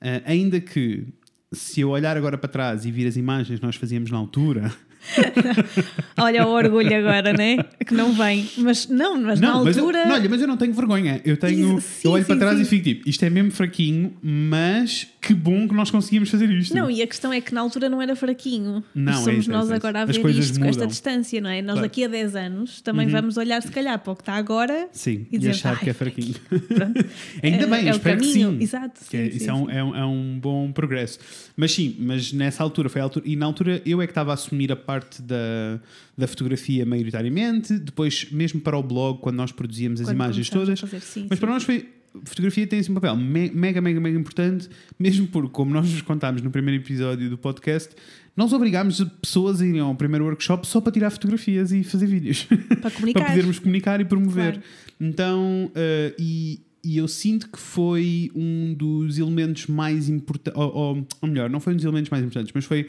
[0.00, 1.04] Ah, ainda que,
[1.52, 4.72] se eu olhar agora para trás e vir as imagens que nós fazíamos na altura.
[6.16, 7.58] Olha o orgulho agora, né?
[7.86, 8.48] Que não vem.
[8.58, 10.06] Mas não, mas na mas eu, altura.
[10.06, 11.20] não, olha, mas eu não tenho vergonha.
[11.24, 11.80] Eu tenho.
[11.80, 12.62] Sim, eu olho sim, para trás sim.
[12.62, 16.74] e fico tipo, isto é mesmo fraquinho, mas que bom que nós conseguimos fazer isto.
[16.74, 18.82] Não, e a questão é que na altura não era fraquinho.
[18.94, 20.22] Não, é Somos isso, é nós isso, é agora a isso.
[20.22, 20.86] Ver isto com esta mudam.
[20.88, 21.62] distância, não é?
[21.62, 21.78] Nós Claro.
[21.78, 21.82] Uhum.
[21.82, 25.26] daqui a 10 anos também vamos olhar se calhar para o que está agora Sim,
[25.30, 26.34] e e, dizer, achar que é "Ai, fraquinho.
[26.74, 27.04] pronto."
[27.42, 28.50] Ainda É- bem, é eu o espero que caminho.
[28.52, 28.62] sim.
[28.62, 31.18] Exato, Que é- isso é, um, é, um, é um bom progresso.
[31.56, 33.24] Mas sim, mas nessa altura foi a altura.
[33.26, 35.80] E na altura eu é que estava a assumir a parte da,
[36.16, 37.78] da fotografia maioritariamente.
[37.78, 40.90] Depois, mesmo para o blog, quando nós produzíamos as Quando imagens começámos a todas.
[40.92, 41.40] fazer, sim, mas sim.
[41.44, 41.88] para nós foi
[42.26, 46.02] fotografia tem assim, um papel me- mega, mega, mega importante, mesmo porque, como nós nos
[46.02, 47.88] contámos no primeiro episódio do podcast,
[48.36, 52.46] nós obrigámos pessoas a irem ao primeiro workshop só para tirar fotografias e fazer vídeos.
[52.82, 53.20] Para comunicar.
[53.20, 54.52] para podermos comunicar e promover.
[54.58, 54.66] Claro.
[55.00, 61.06] Então, eh, e, e eu sinto que foi um dos elementos mais importantes, ou, ou,
[61.22, 62.88] ou melhor, não foi um dos elementos mais importantes, mas foi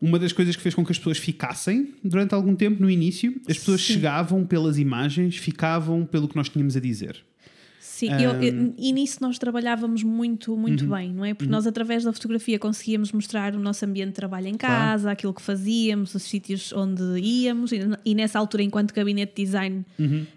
[0.00, 3.38] uma das coisas que fez com que as pessoas ficassem durante algum tempo no início.
[3.48, 3.94] As pessoas Sim.
[3.94, 7.22] chegavam pelas imagens, ficavam pelo que nós tínhamos a dizer.
[8.08, 10.90] Sim, eu- eu- e nisso nós trabalhávamos muito, muito Uhum.
[10.96, 11.34] bem, não é?
[11.34, 14.74] Porque nós, através da fotografia, conseguíamos mostrar o nosso ambiente de trabalho em Claro.
[14.74, 19.44] casa, aquilo que fazíamos, os sítios onde íamos, e, e nessa altura, enquanto gabinete de
[19.44, 19.84] design,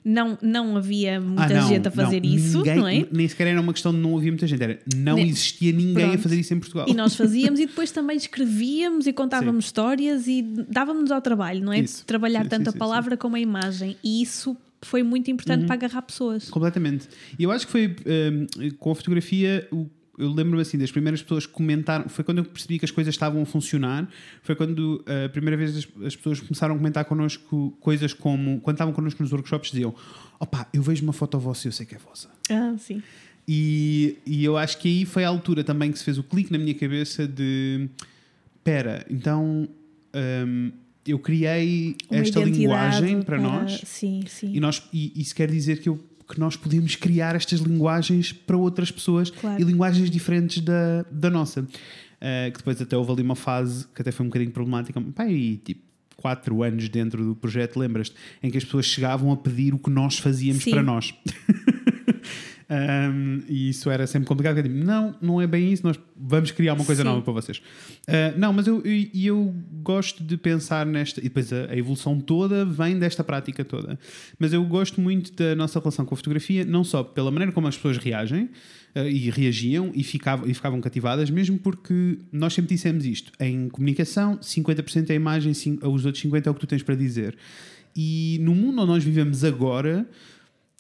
[0.04, 1.50] não, não havia muita Uhum.
[1.58, 3.06] Ah, não, gente a fazer não, isso, ninguém- não é?
[3.12, 6.04] Nem sequer era uma questão de não havia muita gente, era não Nem- existia ninguém
[6.04, 6.22] a Pronto.
[6.24, 6.86] fazer isso em Portugal.
[6.90, 11.72] E nós fazíamos e depois também escrevíamos e contávamos histórias e dávamos-nos ao trabalho, não
[11.74, 11.80] é?
[11.80, 12.06] Isso.
[12.06, 13.96] Trabalhar Sim, tanto sim, a sim, palavra como a imagem.
[14.04, 16.50] E isso foi muito importante para agarrar pessoas.
[16.50, 17.08] Completamente.
[17.38, 19.68] E eu acho que foi hum, com a fotografia.
[19.72, 22.08] o- eu lembro-me assim das primeiras pessoas que comentaram.
[22.08, 24.08] Foi quando eu percebi que as coisas estavam a funcionar.
[24.44, 28.62] Foi quando uh, a primeira vez as, as pessoas começaram a comentar connosco coisas como.
[28.62, 29.96] Quando estavam connosco nos workshops, diziam:
[30.40, 32.30] opá, eu vejo uma foto vossa e eu sei que é vossa.
[32.48, 33.02] Ah, sim.
[33.48, 36.52] E, e eu acho que aí foi a altura também que se fez o clique
[36.52, 37.90] na minha cabeça de.
[38.64, 39.68] Pera, então.
[40.48, 40.72] hum,
[41.06, 44.52] eu criei Uma esta linguagem para, nós Sim, sim.
[44.54, 48.56] e, nós, e isso quer dizer que, eu- que nós podemos criar estas linguagens para
[48.58, 49.62] outras pessoas Claro.
[49.62, 51.62] e linguagens diferentes da, da nossa.
[51.62, 55.28] Uh, que depois até houve ali uma fase que até foi um bocadinho problemática, pá,
[55.28, 55.82] e tipo
[56.16, 58.16] quatro anos dentro do projeto, lembras-te?
[58.42, 60.72] Em que as pessoas chegavam a pedir o que nós fazíamos Sim.
[60.72, 61.14] para nós.
[62.70, 64.58] Um, e isso era sempre complicado.
[64.58, 67.08] eu digo, não, não é bem isso, nós vamos criar uma coisa Sim.
[67.08, 67.58] nova para vocês.
[67.58, 71.20] Uh, não, mas eu, eu, eu gosto de pensar nesta.
[71.20, 74.00] E depois a, a evolução toda vem desta prática toda.
[74.40, 77.68] Mas eu gosto muito da nossa relação com a fotografia, não só pela maneira como
[77.68, 78.50] as pessoas reagem
[78.96, 83.70] uh, e reagiam e ficavam, e ficavam cativadas, mesmo porque nós sempre dissemos isto: em
[83.70, 87.36] comunicação, 50% é a imagem, os outros 50% é o que tu tens para dizer.
[87.96, 90.08] E no mundo onde nós vivemos agora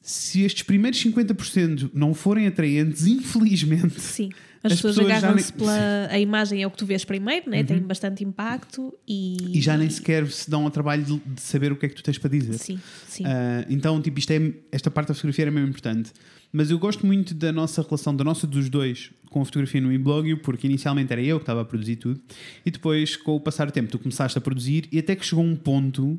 [0.06, 4.00] se estes primeiros 50% não forem atraentes, infelizmente.
[4.02, 4.30] Sim.
[4.62, 5.74] As, As pessoas, pessoas agarram-se nem- Uhum.
[5.74, 6.08] pela.
[6.10, 7.64] A imagem é o que tu vês primeiro, né?
[7.64, 9.58] tem bastante impacto e.
[9.58, 11.96] E já nem sequer se dão ao trabalho de, de saber o que é que
[11.96, 12.54] tu tens para dizer.
[12.54, 13.24] Sim, sim.
[13.26, 16.12] Ah, então, tipo, isto é, esta parte da fotografia era mesmo importante.
[16.52, 19.92] Mas eu gosto muito da nossa relação, da nossa dos dois, com a fotografia no
[19.92, 22.22] e-blog, porque inicialmente era eu que estava a produzir tudo,
[22.66, 25.44] e depois, com o passar do tempo, tu começaste a produzir, e até que chegou
[25.44, 26.18] um ponto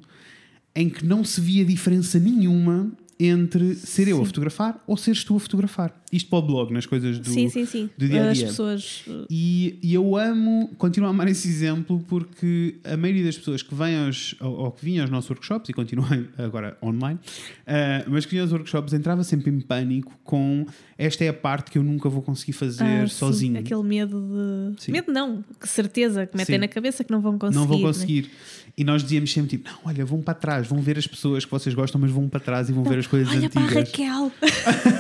[0.75, 4.27] em que não se via diferença nenhuma entre ser eu a Sim.
[4.27, 5.95] fotografar ou seres tu a fotografar.
[6.13, 7.91] Isto para o blog, nas coisas do, sim, sim, sim.
[7.99, 8.47] do dia a As dia.
[8.47, 9.03] pessoas.
[9.09, 13.63] uh, E, e eu amo, continuo a amar esse exemplo porque a maioria das pessoas
[13.63, 17.19] que vêm aos, ou, ou que vinham aos nossos workshops e continuam agora online,
[17.67, 21.71] ah, mas que vinham aos workshops entrava sempre em pânico com esta é a parte
[21.71, 23.59] que eu nunca vou conseguir fazer ah, sim, sozinho.
[23.59, 24.83] aquele medo de.
[24.83, 24.93] Sim.
[24.93, 26.61] Medo não, que certeza que metem Sim.
[26.61, 27.59] na cabeça que não vão conseguir.
[27.59, 27.85] Não vou né?
[27.85, 28.31] conseguir.
[28.77, 31.51] E nós dizíamos sempre tipo, não, olha, vão para trás, vão ver as pessoas que
[31.51, 33.89] vocês gostam, mas vão para trás e vão ver as coisas Olha para a antigas.
[33.89, 34.33] Raquel!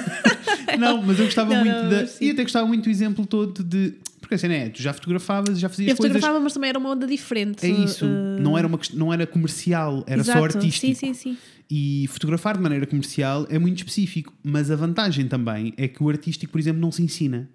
[0.79, 2.07] Não, mas eu gostava Não, muito não, da.
[2.21, 3.95] E até gostava muito do exemplo todo de.
[4.21, 6.15] Porque assim, é, tu já fotografavas, já fazias Eu coisas.
[6.17, 7.65] fotografava, mas também era uma onda diferente.
[7.65, 8.07] É isso.
[8.07, 10.39] uh, Não, era uma, não era comercial, era exato.
[10.39, 10.87] só artístico.
[10.87, 11.39] Sim, sim, sim.
[11.71, 14.33] E fotografar de maneira comercial é muito específico.
[14.43, 17.49] Mas a vantagem também é que o artístico, por exemplo, não se ensina.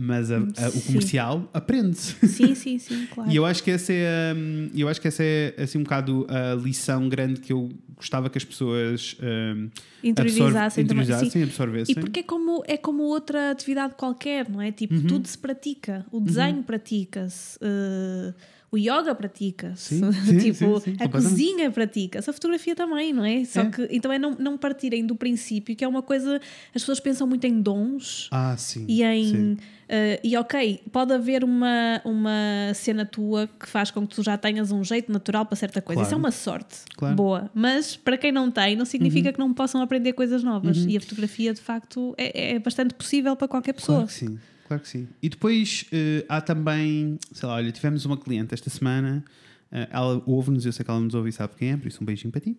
[0.00, 2.14] Mas a- a- o comercial aprende-se.
[2.28, 3.30] Sim, sim, sim, claro.
[3.30, 6.24] E eu acho que essa é, hum, eu acho que essa é assim um bocado
[6.28, 9.68] a lição grande que eu gostava que as pessoas hum,
[10.04, 11.12] Interiorizassem absorve- também, sim.
[11.12, 11.94] interiorizassem, E absorvessem.
[11.96, 14.70] porque é como, é como outra atividade qualquer, não é?
[14.70, 15.06] Tipo, Uhum.
[15.08, 16.06] tudo se pratica.
[16.12, 17.58] O desenho pratica-se.
[17.58, 18.32] uh,
[18.70, 19.98] o yoga pratica-se.
[20.38, 22.28] Tipo, sim, sim, a cozinha pratica-se.
[22.28, 23.42] A fotografia também, não é?
[23.46, 23.70] Só É.
[23.70, 26.36] que então é não, não partirem do princípio, que é uma coisa.
[26.74, 28.28] As pessoas pensam muito em dons.
[28.30, 28.84] Ah, sim.
[28.86, 29.24] E em.
[29.26, 29.56] sim.
[29.88, 34.36] Uh, e ok, pode haver uma, uma cena tua que faz com que tu já
[34.36, 36.00] tenhas um jeito natural para certa coisa.
[36.00, 36.06] Claro.
[36.06, 37.12] Isso é uma sorte Claro.
[37.12, 37.16] Uhum.
[37.16, 37.50] boa.
[37.54, 40.78] Mas para quem não tem, não significa que não possam aprender coisas novas.
[40.78, 43.98] E a fotografia, de facto, é, é bastante possível para qualquer pessoa.
[43.98, 45.08] Claro que sim, claro que sim.
[45.22, 49.24] E depois eh, há também, sei lá, olha, tivemos uma cliente esta semana,
[49.70, 52.06] ela ouve-nos, eu sei que ela nos ouve e sabe quem é, por isso um
[52.06, 52.56] beijinho para ti.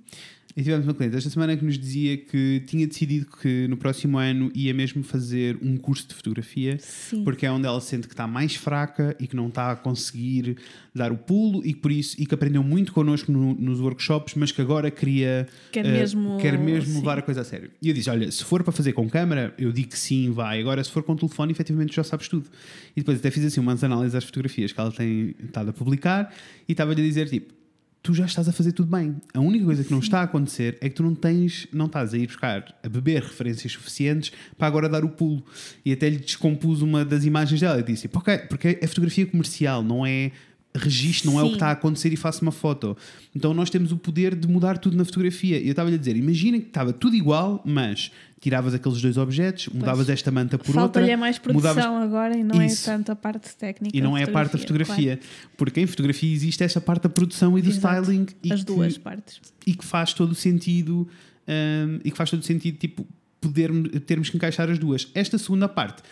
[0.57, 4.17] E tivemos uma cliente esta semana que nos dizia que tinha decidido que no próximo
[4.17, 7.23] ano ia mesmo fazer um curso de fotografia, Sim.
[7.23, 10.57] porque é onde ela sente que está mais fraca e que não está a conseguir
[10.93, 14.33] dar o pulo e que por isso e que aprendeu muito connosco no- nos workshops,
[14.35, 16.99] mas que agora queria Quer eh, mesmo- quer mesmo sim.
[16.99, 17.69] levar a coisa a sério.
[17.79, 20.59] E eu disse: Olha, se for para fazer com câmera, eu digo que sim, vai.
[20.59, 22.47] Agora, se for com telefone, efetivamente já sabes tudo.
[22.95, 26.33] E depois até fiz assim umas análises às fotografias que ela tem estado a publicar
[26.67, 27.53] e estava-lhe a dizer: Tipo,
[28.01, 29.15] tu já estás a fazer tudo bem.
[29.33, 32.13] A única coisa que não está a acontecer é que tu não tens, não estás
[32.13, 35.43] a ir buscar, a beber referências suficientes para agora dar o pulo.
[35.85, 39.83] E até lhe descompus uma das imagens dela e disse: ok, porque é fotografia comercial,
[39.83, 40.31] não é
[40.75, 41.55] registro, não é o que Sim.
[41.55, 42.95] está a acontecer e faço uma foto.
[43.35, 45.57] Então nós temos o poder de mudar tudo na fotografia.
[45.57, 49.67] E eu estava-lhe a dizer: imagina que estava tudo igual, mas tiravas aqueles dois objetos,
[49.67, 50.81] mudavas esta manta por outra.
[50.81, 52.89] Falta-lhe é mais produção mudavas- agora e não Isso.
[52.89, 53.97] é tanto a parte técnica.
[53.97, 55.19] E não é a parte da fotografia.
[55.57, 58.01] Porque em fotografia existe esta parte da produção e do Exato.
[58.03, 58.27] styling.
[58.43, 59.41] E As que- duas partes.
[59.65, 61.07] e que faz todo o sentido
[61.47, 63.05] hum, e que faz todo o sentido tipo
[63.41, 66.03] poder termos que encaixar as duas esta segunda parte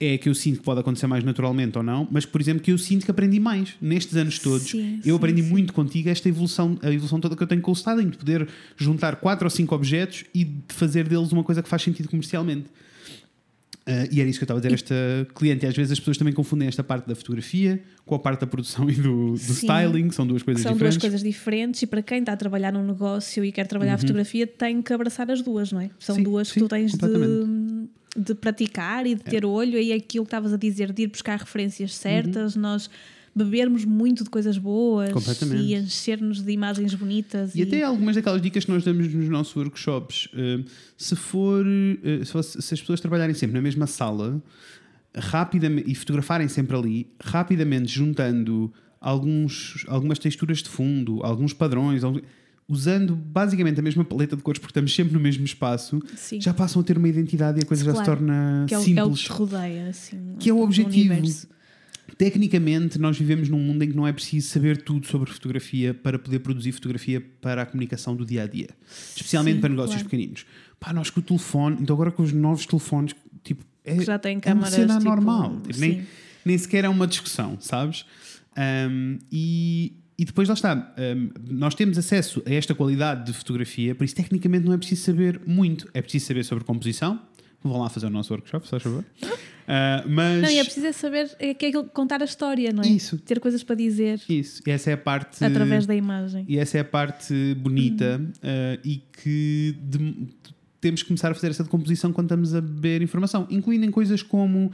[0.00, 2.72] é que eu sinto que pode acontecer mais naturalmente ou não mas por exemplo que
[2.72, 5.48] eu sinto que aprendi mais nestes anos todos Sim, eu sim, aprendi sim.
[5.50, 8.48] muito contigo esta evolução a evolução toda que eu tenho com o styling de poder
[8.76, 12.66] juntar quatro ou cinco objetos e de fazer deles uma coisa que faz sentido comercialmente
[13.84, 14.94] Uh, e era isso que eu estava a dizer a esta
[15.34, 15.66] cliente.
[15.66, 18.46] E às vezes as pessoas também confundem esta parte da fotografia com a parte da
[18.46, 20.98] produção e do, do styling, são duas coisas São diferentes.
[20.98, 23.98] duas coisas diferentes e para quem está a trabalhar num negócio e quer trabalhar a
[23.98, 25.90] fotografia tem que abraçar as duas, não é?
[25.98, 26.18] São Uhum.
[26.20, 26.98] Sim, duas sim, que tu tens de.
[28.16, 29.78] De praticar e de ter olho.
[29.78, 32.90] E é aquilo que estavas a dizer, de ir buscar referências certas, nós
[33.34, 35.54] bebermos muito de coisas boas Uhum.
[35.56, 37.54] E encher-nos de imagens bonitas.
[37.54, 40.28] E até algumas daquelas dicas que nós damos nos nossos workshops.
[40.34, 40.62] eh,
[40.98, 41.64] se for.
[41.66, 44.42] eh, se, as pessoas trabalharem sempre na mesma sala
[45.14, 52.20] rapidamente, e fotografarem sempre ali, rapidamente juntando alguns, algumas texturas de fundo, alguns padrões, algum-
[52.68, 56.40] usando basicamente a mesma paleta de cores, porque estamos sempre no mesmo espaço, Sim.
[56.40, 58.18] já passam a ter uma identidade e a coisa já se Claro.
[58.18, 59.18] torna que é, o, é o simples.
[59.20, 61.12] que te rodeia, assim, que é o objetivo.
[61.12, 61.48] universo.
[62.18, 66.18] Tecnicamente, nós vivemos num mundo em que não é preciso saber tudo sobre fotografia para
[66.18, 68.68] poder produzir fotografia para a comunicação do dia a dia,
[69.16, 70.10] especialmente Sim, para negócios claro.
[70.10, 70.44] pequeninos.
[70.78, 74.18] Pá, nós com o telefone, então agora com os novos telefones, tipo, é, Que já
[74.18, 76.06] têm é uma câmaras, cena tipo, normal, nem,
[76.44, 78.04] nem sequer é uma discussão, sabes?
[78.56, 83.94] Um, e, e depois lá está, um, nós temos acesso a esta qualidade de fotografia,
[83.94, 87.20] por isso tecnicamente não é preciso saber muito, é preciso saber sobre composição.
[87.64, 89.04] Vão lá fazer o nosso workshop, se faz favor.
[89.22, 92.82] Uh, mas Não, e é preciso é saber é que é contar a história, não
[92.82, 92.88] é?
[92.88, 93.16] Isso.
[93.18, 95.44] Ter coisas para dizer Isso, e essa é a parte.
[95.44, 96.44] através da imagem.
[96.48, 100.26] E essa é a parte bonita eh, e que de-
[100.80, 104.20] temos que começar a fazer essa decomposição quando estamos a beber informação, incluindo em coisas
[104.24, 104.72] como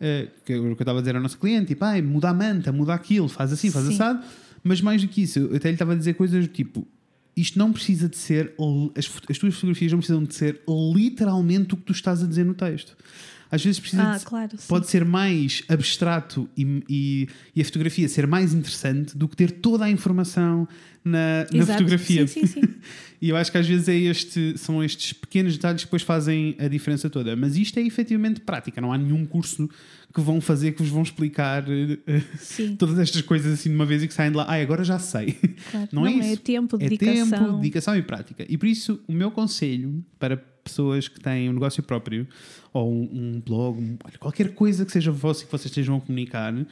[0.00, 2.30] eh, que, é o que eu estava a dizer ao nosso cliente, tipo, ai, muda
[2.30, 3.92] a manta, muda aquilo, faz assim, faz Sim.
[3.92, 4.24] assado,
[4.62, 6.86] mas mais do que isso, eu até lhe estava a dizer coisas do tipo.
[7.36, 8.54] Isto não precisa de ser,
[8.96, 10.60] as, as tuas fotografias não precisam de ser
[10.94, 12.96] literalmente o que tu estás a dizer no texto.
[13.50, 18.08] Às vezes precisa Ah, de, claro, pode ser mais abstrato e, e, e a fotografia
[18.08, 20.68] ser mais interessante do que ter toda a informação
[21.04, 22.26] na, na fotografia.
[22.26, 22.60] Sim, sim, sim.
[23.22, 26.56] E eu acho que às vezes é este, são estes pequenos detalhes que depois fazem
[26.58, 27.36] a diferença toda.
[27.36, 29.68] Mas isto é efetivamente prática, não há nenhum curso
[30.14, 31.98] que vão fazer que vos vão explicar eh,
[32.78, 34.44] todas estas coisas assim de uma vez e que saem de lá.
[34.48, 35.36] Ah, agora já sei.
[35.70, 35.88] Claro.
[35.92, 36.32] Não, é Não, isso.
[36.32, 37.38] é tempo, É dedicação.
[37.38, 38.46] tempo, dedicação e prática.
[38.48, 42.26] E por isso, o meu conselho para pessoas que têm um negócio próprio
[42.72, 46.00] ou um, um blog, um- qualquer coisa que seja vosso e que vocês estejam a
[46.00, 46.66] comunicar, uh,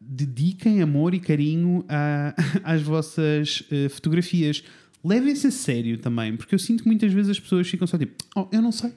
[0.00, 4.62] dediquem amor e carinho a- às vossas uh, fotografias.
[5.04, 8.14] Levem-se a sério também, porque eu sinto que muitas vezes as pessoas ficam só tipo,
[8.36, 8.92] oh, eu não sei.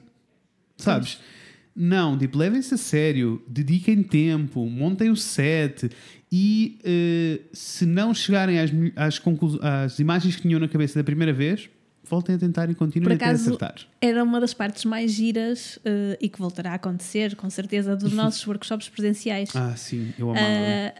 [0.76, 1.18] Sabes?
[1.74, 5.90] Não, tipo, levem-se a sério, dediquem tempo, montem o set
[6.32, 9.20] e uh, se não chegarem às, às,
[9.60, 11.68] às imagens que tinham na cabeça da primeira vez,
[12.08, 13.74] voltem a tentar e continuem até acaso, acertar.
[14.00, 18.12] Era uma das partes mais giras eh, e que voltará a acontecer, com certeza, dos
[18.14, 19.50] nossos workshops presenciais.
[19.54, 20.46] Ah, sim, eu amava.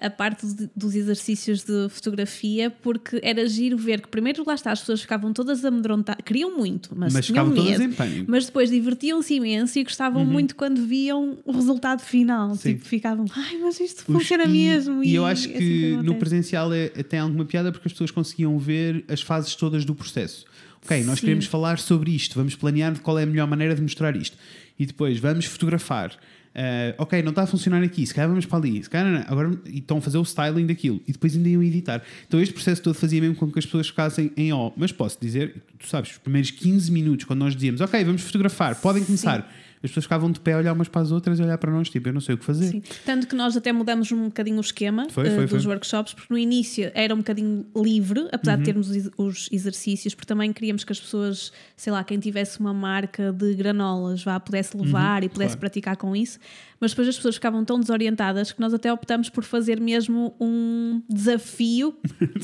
[0.01, 4.55] a, a parte de- dos exercícios de fotografia, porque era giro ver que, primeiro, lá
[4.55, 7.93] está, as pessoas ficavam todas amedrontadas, queriam muito, mas, Mas tinham ficavam todas medo.
[7.93, 8.25] em pânico.
[8.31, 12.55] Mas depois divertiam-se imenso e gostavam muito quando viam o resultado final.
[12.55, 12.75] Sim.
[12.75, 15.05] Tipo, ficavam, ai, mas isto Os- funciona e, mesmo.
[15.05, 15.57] E eu acho é que,
[15.95, 19.85] assim no presencial é, tem alguma piada porque as pessoas conseguiam ver as fases todas
[19.85, 20.45] do processo.
[20.87, 21.27] Ok, nós Sim.
[21.27, 24.39] queremos falar sobre isto, vamos planear qual é a melhor maneira de mostrar isto.
[24.79, 26.17] E depois vamos fotografar.
[26.55, 29.19] Ah, ok, não está a funcionar aqui, se calhar vamos para ali, se calhar não,
[29.19, 29.27] não.
[29.29, 32.01] agora estão a fazer o styling daquilo e depois ainda iam editar.
[32.27, 34.71] Então este processo todo fazia mesmo com que as pessoas ficassem em ó.
[34.77, 38.75] Mas posso dizer, tu sabes, os primeiros 15 minutos, quando nós dizíamos ok, vamos fotografar,
[38.77, 41.59] podem começar, as pessoas ficavam de pé a olhar umas para as outras e olhar
[41.59, 42.69] para nós, tipo, eu não sei o que fazer.
[42.69, 42.83] Sim.
[43.05, 45.73] Tanto que nós até mudamos um bocadinho o esquema Foi, foi, dos foi.
[45.73, 48.59] workshops, porque no início era um bocadinho livre, apesar Uhum.
[48.59, 52.19] de termos os ex- os exercícios, porque também queríamos que as pessoas, sei lá, quem
[52.19, 55.59] tivesse uma marca de granolas vá, pudesse levar e pudesse Uhum.
[55.59, 55.61] claro.
[55.61, 56.39] praticar com isso,
[56.81, 61.01] mas depois as pessoas ficavam tão desorientadas que nós até optamos por fazer mesmo um
[61.09, 61.97] desafio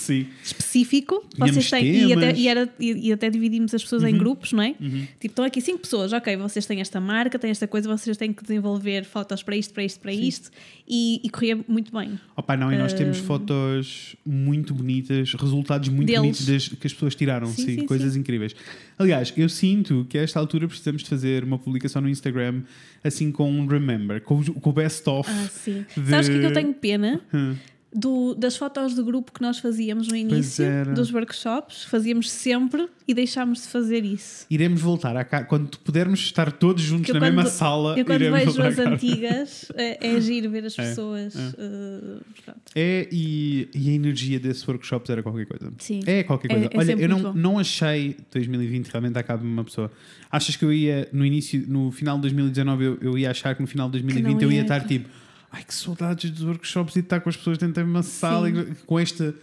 [0.42, 1.24] específico.
[1.38, 4.62] Vocês têm, e, até, e, era, e, e até dividimos as pessoas em grupos, não
[4.62, 4.72] é?
[4.74, 8.16] Tipo, estão aqui cinco pessoas, ok, vocês têm esta marca, marca tem esta coisa, vocês
[8.16, 10.50] têm que desenvolver fotos para isto, para isto, para isto,
[10.88, 12.18] e, e corria muito bem.
[12.36, 13.22] Opa, não, e nós temos Ah.
[13.22, 16.20] fotos muito bonitas, resultados muito Deles.
[16.20, 18.54] bonitos das- que as pessoas tiraram, Sim, sim, sim, coisas incríveis.
[18.98, 22.62] Aliás, eu sinto que a esta altura precisamos de fazer uma publicação no Instagram
[23.04, 25.28] assim com um remember, com, o- com o best-of.
[25.30, 25.84] Ah, sim.
[25.96, 27.20] de- Sabes o que é que eu tenho pena?
[27.32, 27.54] Hum.
[27.94, 33.12] Do, das fotos de grupo que nós fazíamos no início dos workshops, fazíamos sempre e
[33.12, 34.46] deixámos de fazer isso.
[34.50, 37.98] Iremos voltar à quando pudermos estar todos juntos Eu na quando- mesma sala.
[37.98, 41.36] Eu quando iremos vejo as antigas, é, é giro ver as É, pessoas.
[41.36, 41.52] é.
[41.58, 42.52] eh.
[42.74, 45.70] É, e, e a energia desses workshops era qualquer coisa.
[45.78, 46.00] Sim.
[46.06, 46.92] É qualquer É- coisa.
[46.92, 47.32] é Olha, eu não, bom.
[47.34, 49.90] não achei 2020 realmente acaba uma pessoa.
[50.30, 53.60] Achas que eu ia no início, no final de 2019, eu, eu ia achar que
[53.60, 54.62] no final de 2020 eu ia ia.
[54.62, 55.08] estar tipo,
[55.52, 58.48] ai que saudades dos workshops e de estar com as pessoas dentro da mesma sala
[58.48, 59.34] e com esta,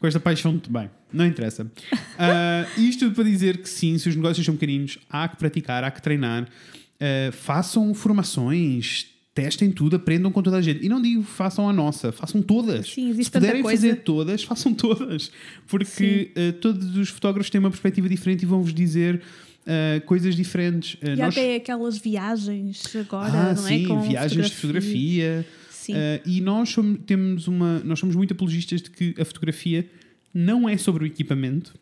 [0.00, 0.90] com esta paixão de bem.
[1.12, 1.70] Não interessa.
[2.20, 5.84] Ah, isto tudo para dizer que sim, se os negócios são pequeninos, há que praticar,
[5.84, 6.48] há que treinar,
[7.00, 9.06] Ah, façam formações.
[9.32, 10.84] Testem tudo, aprendam com toda a gente.
[10.84, 12.92] E não digo façam a nossa, façam todas.
[12.92, 15.30] Sim, existe Se puderem fazer todas, façam todas.
[15.68, 19.22] Porque eh, todos os fotógrafos têm uma perspectiva diferente e vão-vos dizer
[19.66, 20.96] eh, coisas diferentes.
[21.02, 23.88] Eh, E nós- até aquelas viagens agora, ah, não sim, é?
[23.88, 25.46] Com viagens de fotografia.
[25.70, 25.92] Sim.
[25.96, 29.88] Eh, e nós somos, temos uma, nós somos muito apologistas de que a fotografia
[30.34, 31.74] não é sobre o equipamento.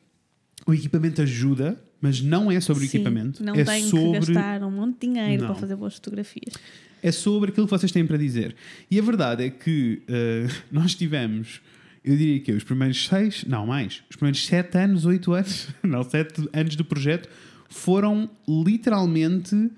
[0.66, 3.42] O equipamento ajuda, mas não é sobre o Sim, equipamento.
[3.42, 5.50] Não é tem sobre que gastar um monte de dinheiro Não.
[5.50, 6.54] para fazer boas fotografias.
[7.02, 8.54] é sobre aquilo que vocês têm para dizer.
[8.90, 11.60] E a verdade é que eh, nós tivemos,
[12.04, 16.02] eu diria que os primeiros seis, não mais, os primeiros sete anos, oito anos, não,
[16.02, 17.28] sete anos do projeto
[17.68, 19.70] foram literalmente.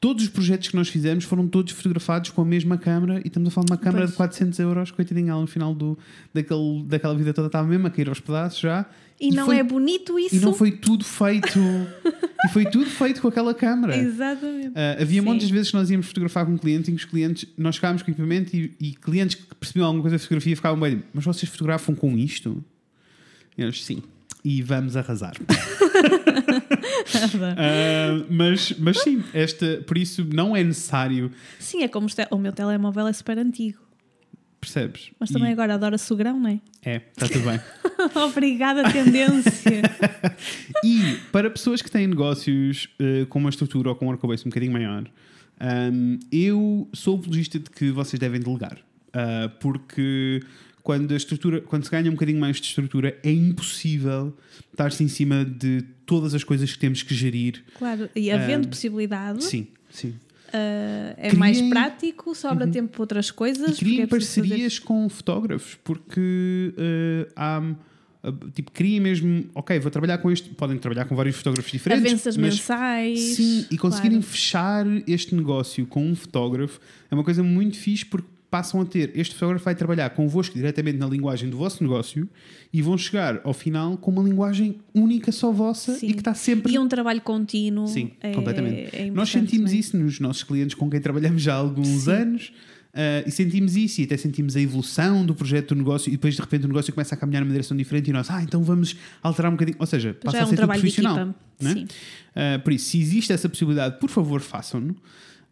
[0.00, 3.48] Todos os projetos que nós fizemos foram todos fotografados com a mesma câmera e estamos
[3.48, 4.10] a falar de uma câmera Pois.
[4.10, 5.96] de 400 euros, coitadinha, ela no final do,
[6.32, 8.84] daquele, daquela vida toda estava mesmo a cair aos pedaços já.
[9.18, 10.34] E, não foi- é bonito isso?
[10.36, 11.58] E não foi tudo feito.
[12.44, 13.96] e foi tudo feito com aquela câmera.
[13.96, 14.68] Exatamente.
[14.68, 15.26] Uh, havia Sim.
[15.26, 18.10] muitas vezes que nós íamos fotografar com clientes e que os clientes, nós ficávamos com
[18.10, 21.50] o equipamento e, e clientes que percebiam alguma coisa da fotografia ficavam bem, mas vocês
[21.50, 22.62] fotografam com isto?
[23.56, 24.02] E eles, sim.
[24.44, 25.32] E vamos arrasar.
[27.34, 32.52] Uh, mas, mas sim, esta, por isso não é necessário, Sim, é como o meu
[32.52, 33.78] telemóvel é super antigo.
[34.60, 35.10] percebes?
[35.18, 36.60] Mas também E- agora adora sugrão, não é?
[36.84, 37.60] É, está tudo bem.
[38.22, 39.82] Obrigada, tendência.
[40.84, 44.50] E para pessoas que têm negócios eh, com uma estrutura ou com um arcabouço um
[44.50, 45.04] bocadinho maior,
[45.58, 48.76] ahm, eu sou apologista de que vocês devem delegar.
[49.12, 50.42] Ah, porque
[50.84, 54.36] quando a estrutura, quando se ganha um bocadinho mais de estrutura, é impossível
[54.70, 57.64] estar-se em cima de todas as coisas que temos que gerir.
[57.78, 60.14] claro, e havendo Ah, possibilidade, Sim, sim.
[60.52, 63.80] ah, é Criem- mais prático, sobra tempo para outras coisas.
[63.80, 67.74] E é preciso fazer- parcerias com fotógrafos, porque eh, há.
[68.54, 70.48] Tipo, criem mesmo, ok, vou trabalhar com este.
[70.50, 72.06] Podem trabalhar com vários fotógrafos diferentes.
[72.10, 73.20] Avanças mas mensais.
[73.20, 74.32] Sim, e conseguirem claro.
[74.32, 79.10] fechar este negócio com um fotógrafo é uma coisa muito fixe porque passam a ter.
[79.16, 82.28] Este fotógrafo vai trabalhar convosco diretamente na linguagem do vosso negócio
[82.72, 86.10] e vão chegar ao final com uma linguagem única só vossa Sim.
[86.10, 86.72] e que está sempre.
[86.72, 87.88] E um trabalho contínuo.
[87.88, 88.94] Sim, é- completamente.
[88.94, 89.76] é Nós sentimos é?
[89.76, 92.10] isso nos nossos clientes com quem trabalhamos já há alguns Sim.
[92.12, 92.52] anos.
[92.94, 96.36] ah, e sentimos isso e até sentimos a evolução do projeto do negócio e depois
[96.36, 98.94] de repente o negócio começa a caminhar numa direção diferente e nós, ah, então vamos
[99.20, 99.78] alterar um bocadinho.
[99.80, 101.16] Ou seja, passa Já é a um ser tudo trabalho de profissional.
[101.16, 101.38] equipa.
[101.60, 101.74] não é?
[101.74, 101.84] Sim.
[101.84, 104.94] Uh, por isso, se existe essa possibilidade, por favor, façam-no,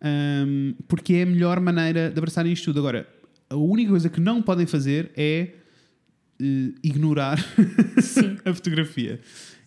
[0.04, 2.80] um, porque é a melhor maneira de abraçarem isto tudo.
[2.80, 3.06] Agora,
[3.48, 5.50] a única coisa que não podem fazer é
[6.40, 7.38] uh, ignorar
[8.44, 9.20] a fotografia.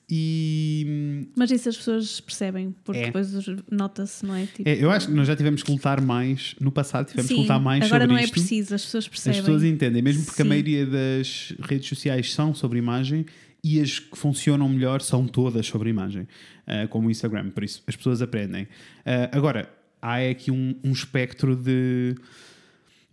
[0.09, 3.05] E Mas isso as pessoas percebem, porque É.
[3.05, 3.27] depois
[3.71, 4.45] nota-se, não é?
[4.45, 7.35] Tipo, é, eu acho que nós já tivemos que lutar mais no passado, tivemos que
[7.35, 8.33] sim, lutar mais agora sobre não é isto.
[8.33, 9.39] preciso, as pessoas percebem.
[9.39, 10.49] As pessoas entendem, mesmo porque a Sim.
[10.49, 13.25] maioria das redes sociais são sobre imagem
[13.63, 16.27] e as que funcionam melhor são todas sobre imagem,
[16.67, 18.67] ah, como o Instagram, por isso as pessoas aprendem.
[19.03, 19.67] Ah, agora,
[20.05, 22.15] há aqui um, um espectro de,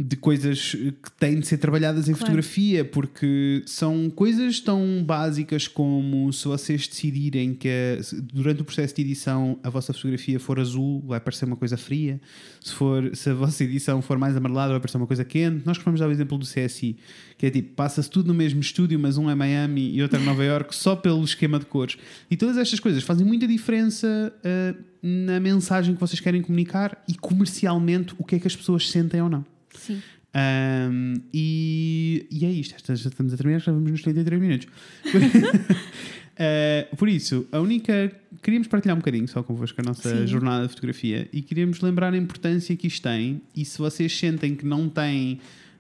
[0.03, 2.21] de coisas que têm de ser trabalhadas em Claro.
[2.21, 8.01] fotografia, porque são coisas tão básicas como se vocês decidirem que a-
[8.33, 12.21] durante o processo de edição a vossa fotografia for azul, vai parecer uma coisa fria.
[12.61, 15.65] Se, for, se a vossa edição for mais amarelada, vai parecer uma coisa quente.
[15.67, 16.97] Nós vamos dar o exemplo do CSI,
[17.39, 20.23] que é tipo, passa-se tudo no mesmo estúdio, mas um é Miami e outro é
[20.25, 21.97] Nova York, só pelo esquema de cores.
[22.31, 27.15] E todas estas coisas fazem muita diferença ah, na mensagem que vocês querem comunicar e
[27.15, 29.45] comercialmente o que é que as pessoas sentem ou não.
[29.75, 30.01] Sim.
[30.35, 32.75] Um, e, e é isto.
[32.87, 34.67] Já estamos a terminar, já vamos nos 33 minutos.
[35.05, 38.11] Uh, por isso, a única.
[38.43, 40.27] Queríamos partilhar um bocadinho só convosco a nossa Sim.
[40.27, 43.41] jornada de fotografia e queríamos lembrar a importância que isto tem.
[43.55, 45.35] E se vocês sentem que não têm,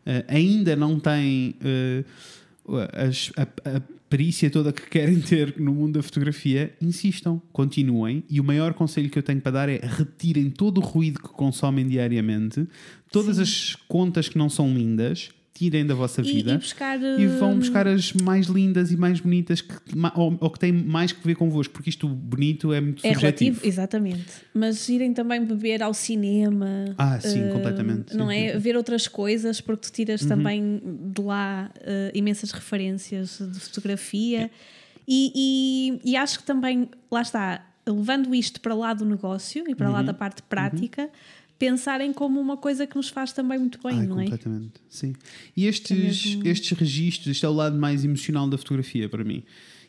[0.07, 3.42] uh, ainda não têm uh, as- a,
[3.76, 8.22] a perícia toda que querem ter no mundo da fotografia, insistam, continuem.
[8.29, 11.31] E o maior conselho que eu tenho para dar é retirem todo o ruído que
[11.31, 12.68] consomem diariamente,
[13.11, 13.42] todas Sim.
[13.42, 16.99] as contas que não são lindas, tirem da vossa E, vida e buscar.
[17.01, 19.75] e vão hum, buscar as mais lindas e mais bonitas que,
[20.15, 23.51] ou, ou que têm mais que ver convosco, porque isto bonito é muito É subjetivo.
[23.51, 24.24] relativo, exatamente.
[24.55, 26.95] Mas irem também beber ao cinema.
[26.97, 28.16] Ah, sim, eh, completamente.
[28.16, 28.53] Não Sim, é?
[28.53, 28.59] sim.
[28.59, 30.29] Ver outras coisas, porque tu tiras Uhum.
[30.29, 30.81] também
[31.14, 34.51] de lá eh, imensas referências de fotografia.
[35.07, 35.33] E,
[36.05, 39.89] e, e acho que também, lá está, levando isto para lá do negócio e para
[39.89, 39.93] Uhum.
[39.95, 41.11] lá da parte prática,
[41.67, 44.25] pensarem como uma coisa que nos faz também muito bem, Ai, não é?
[44.25, 45.13] completamente, sim.
[45.57, 49.45] E estes, mesmo- estes registros, este é o lado mais emocional da fotografia para mim,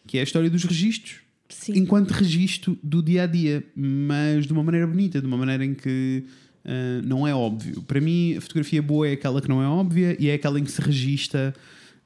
[0.06, 1.22] que é a história dos registros.
[1.50, 1.74] Sim.
[1.78, 5.74] enquanto registro do dia a dia, mas de uma maneira bonita, de uma maneira em
[5.76, 6.24] que
[6.66, 7.82] ah, não é óbvio.
[7.84, 10.64] Para mim, a fotografia boa é aquela que não é óbvia e é aquela em
[10.64, 11.54] que se registra.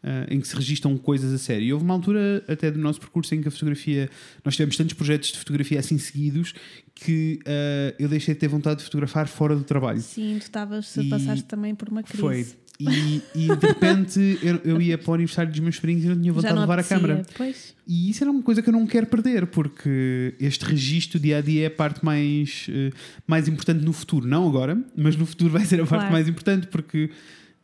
[0.04, 1.66] Ah, em que se registram coisas a sério.
[1.66, 4.10] E houve uma altura, até do nosso percurso, em que a fotografia.
[4.44, 6.54] Nós tivemos tantos projetos de fotografia assim seguidos
[6.96, 10.00] que ah, eu deixei de ter vontade de fotografar fora do trabalho.
[10.02, 12.22] Sim, tu estavas, E passaste também por uma crise.
[12.22, 12.46] Foi.
[12.80, 16.16] E, e de repente eu, eu ia para o aniversário dos meus sobrinhos e não
[16.20, 17.26] tinha vontade não de levar a câmera.
[17.36, 17.74] Pois.
[17.88, 21.42] E isso era uma coisa que eu não quero perder, porque este registro dia a
[21.42, 22.92] dia é a parte mais, eh,
[23.26, 24.28] mais importante no futuro.
[24.28, 26.12] Não agora, mas no futuro vai ser a parte Claro.
[26.12, 27.10] mais importante, porque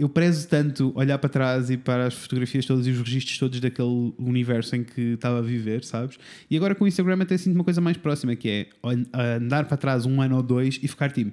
[0.03, 3.57] eu prezo tanto olhar para trás e para as fotografias todas e os registros todos
[3.61, 6.19] daquele universo em que estava a viver, sabes?
[6.51, 8.67] E agora com o Instagram até sinto uma coisa mais próxima, que é
[9.37, 11.31] andar para trás um ano ou dois e ficar tipo.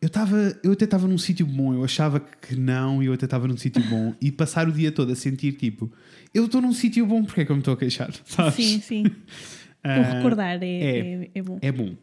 [0.00, 3.26] Eu, tava, eu até estava num sítio bom, eu achava que não, e eu até
[3.26, 5.92] estava num sítio bom, e passar o dia todo a sentir tipo,
[6.32, 8.10] eu estou num sítio bom, porque é que eu me estou a queixar?
[8.24, 8.54] Sabes?
[8.54, 9.04] Sim, sim.
[9.88, 10.98] Ah, o recordar é, é.
[10.98, 11.58] é, é bom.
[11.62, 11.94] é bom.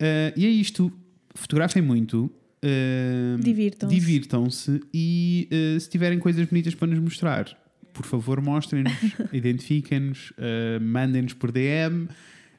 [0.00, 0.92] Ah, e é isto.
[1.32, 2.28] Fotografem muito.
[2.64, 3.94] Ah, Divirtam-se.
[3.94, 7.46] Divirtam-se e ah, se tiverem coisas bonitas para nos mostrar,
[7.92, 8.92] por favor, mostrem-nos,
[9.32, 12.08] identifiquem-nos, ah, mandem-nos por DM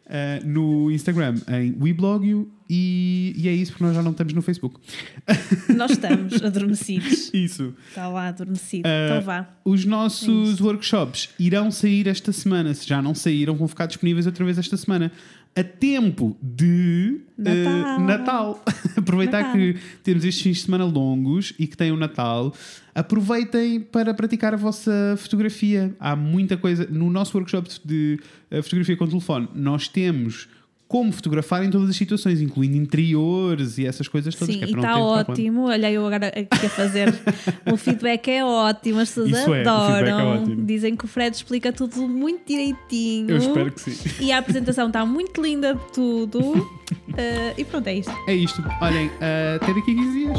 [0.08, 4.42] ah, no Instagram em WeBlogio e, e é isso porque nós já não estamos no
[4.42, 4.80] Facebook.
[5.76, 7.32] Nós estamos adormecidos.
[7.34, 7.76] Isso.
[7.90, 8.88] Está lá adormecido.
[8.88, 9.48] Então vá.
[9.64, 10.64] Os É nossos isso.
[10.64, 12.74] workshops irão sair esta semana.
[12.74, 15.12] Se já não saíram, vão ficar disponíveis outra vez esta semana.
[15.58, 18.00] A tempo de eh, Natal.
[18.00, 18.64] Natal.
[18.98, 19.54] Aproveitar Natal.
[19.54, 22.54] que temos estes fins de semana longos e que tem o Natal.
[22.94, 25.96] Aproveitem para praticar a vossa fotografia.
[25.98, 26.86] Há muita coisa.
[26.92, 28.20] No nosso workshop de
[28.52, 30.50] eh, fotografia com telefone, nós temos
[30.88, 34.54] como fotografar em todas as situações, incluindo interiores e essas coisas todas.
[34.54, 35.68] Sim, que é e está ótimo.
[35.68, 37.14] Olha, eu agora aqui a fazer.
[37.72, 40.42] o feedback é ótimo, as pessoas Isso é, é adoram.
[40.42, 40.66] ótimo.
[40.66, 43.32] Dizem que o Fred explica tudo muito direitinho.
[43.32, 44.24] Eu espero que sim.
[44.24, 46.70] E a apresentação está muito linda de tudo.
[47.14, 48.14] Ah, e pronto, é isto.
[48.28, 48.64] É isto.
[48.82, 50.38] Olhem, eh, até daqui a 15 dias.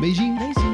[0.00, 0.69] Beijinhos.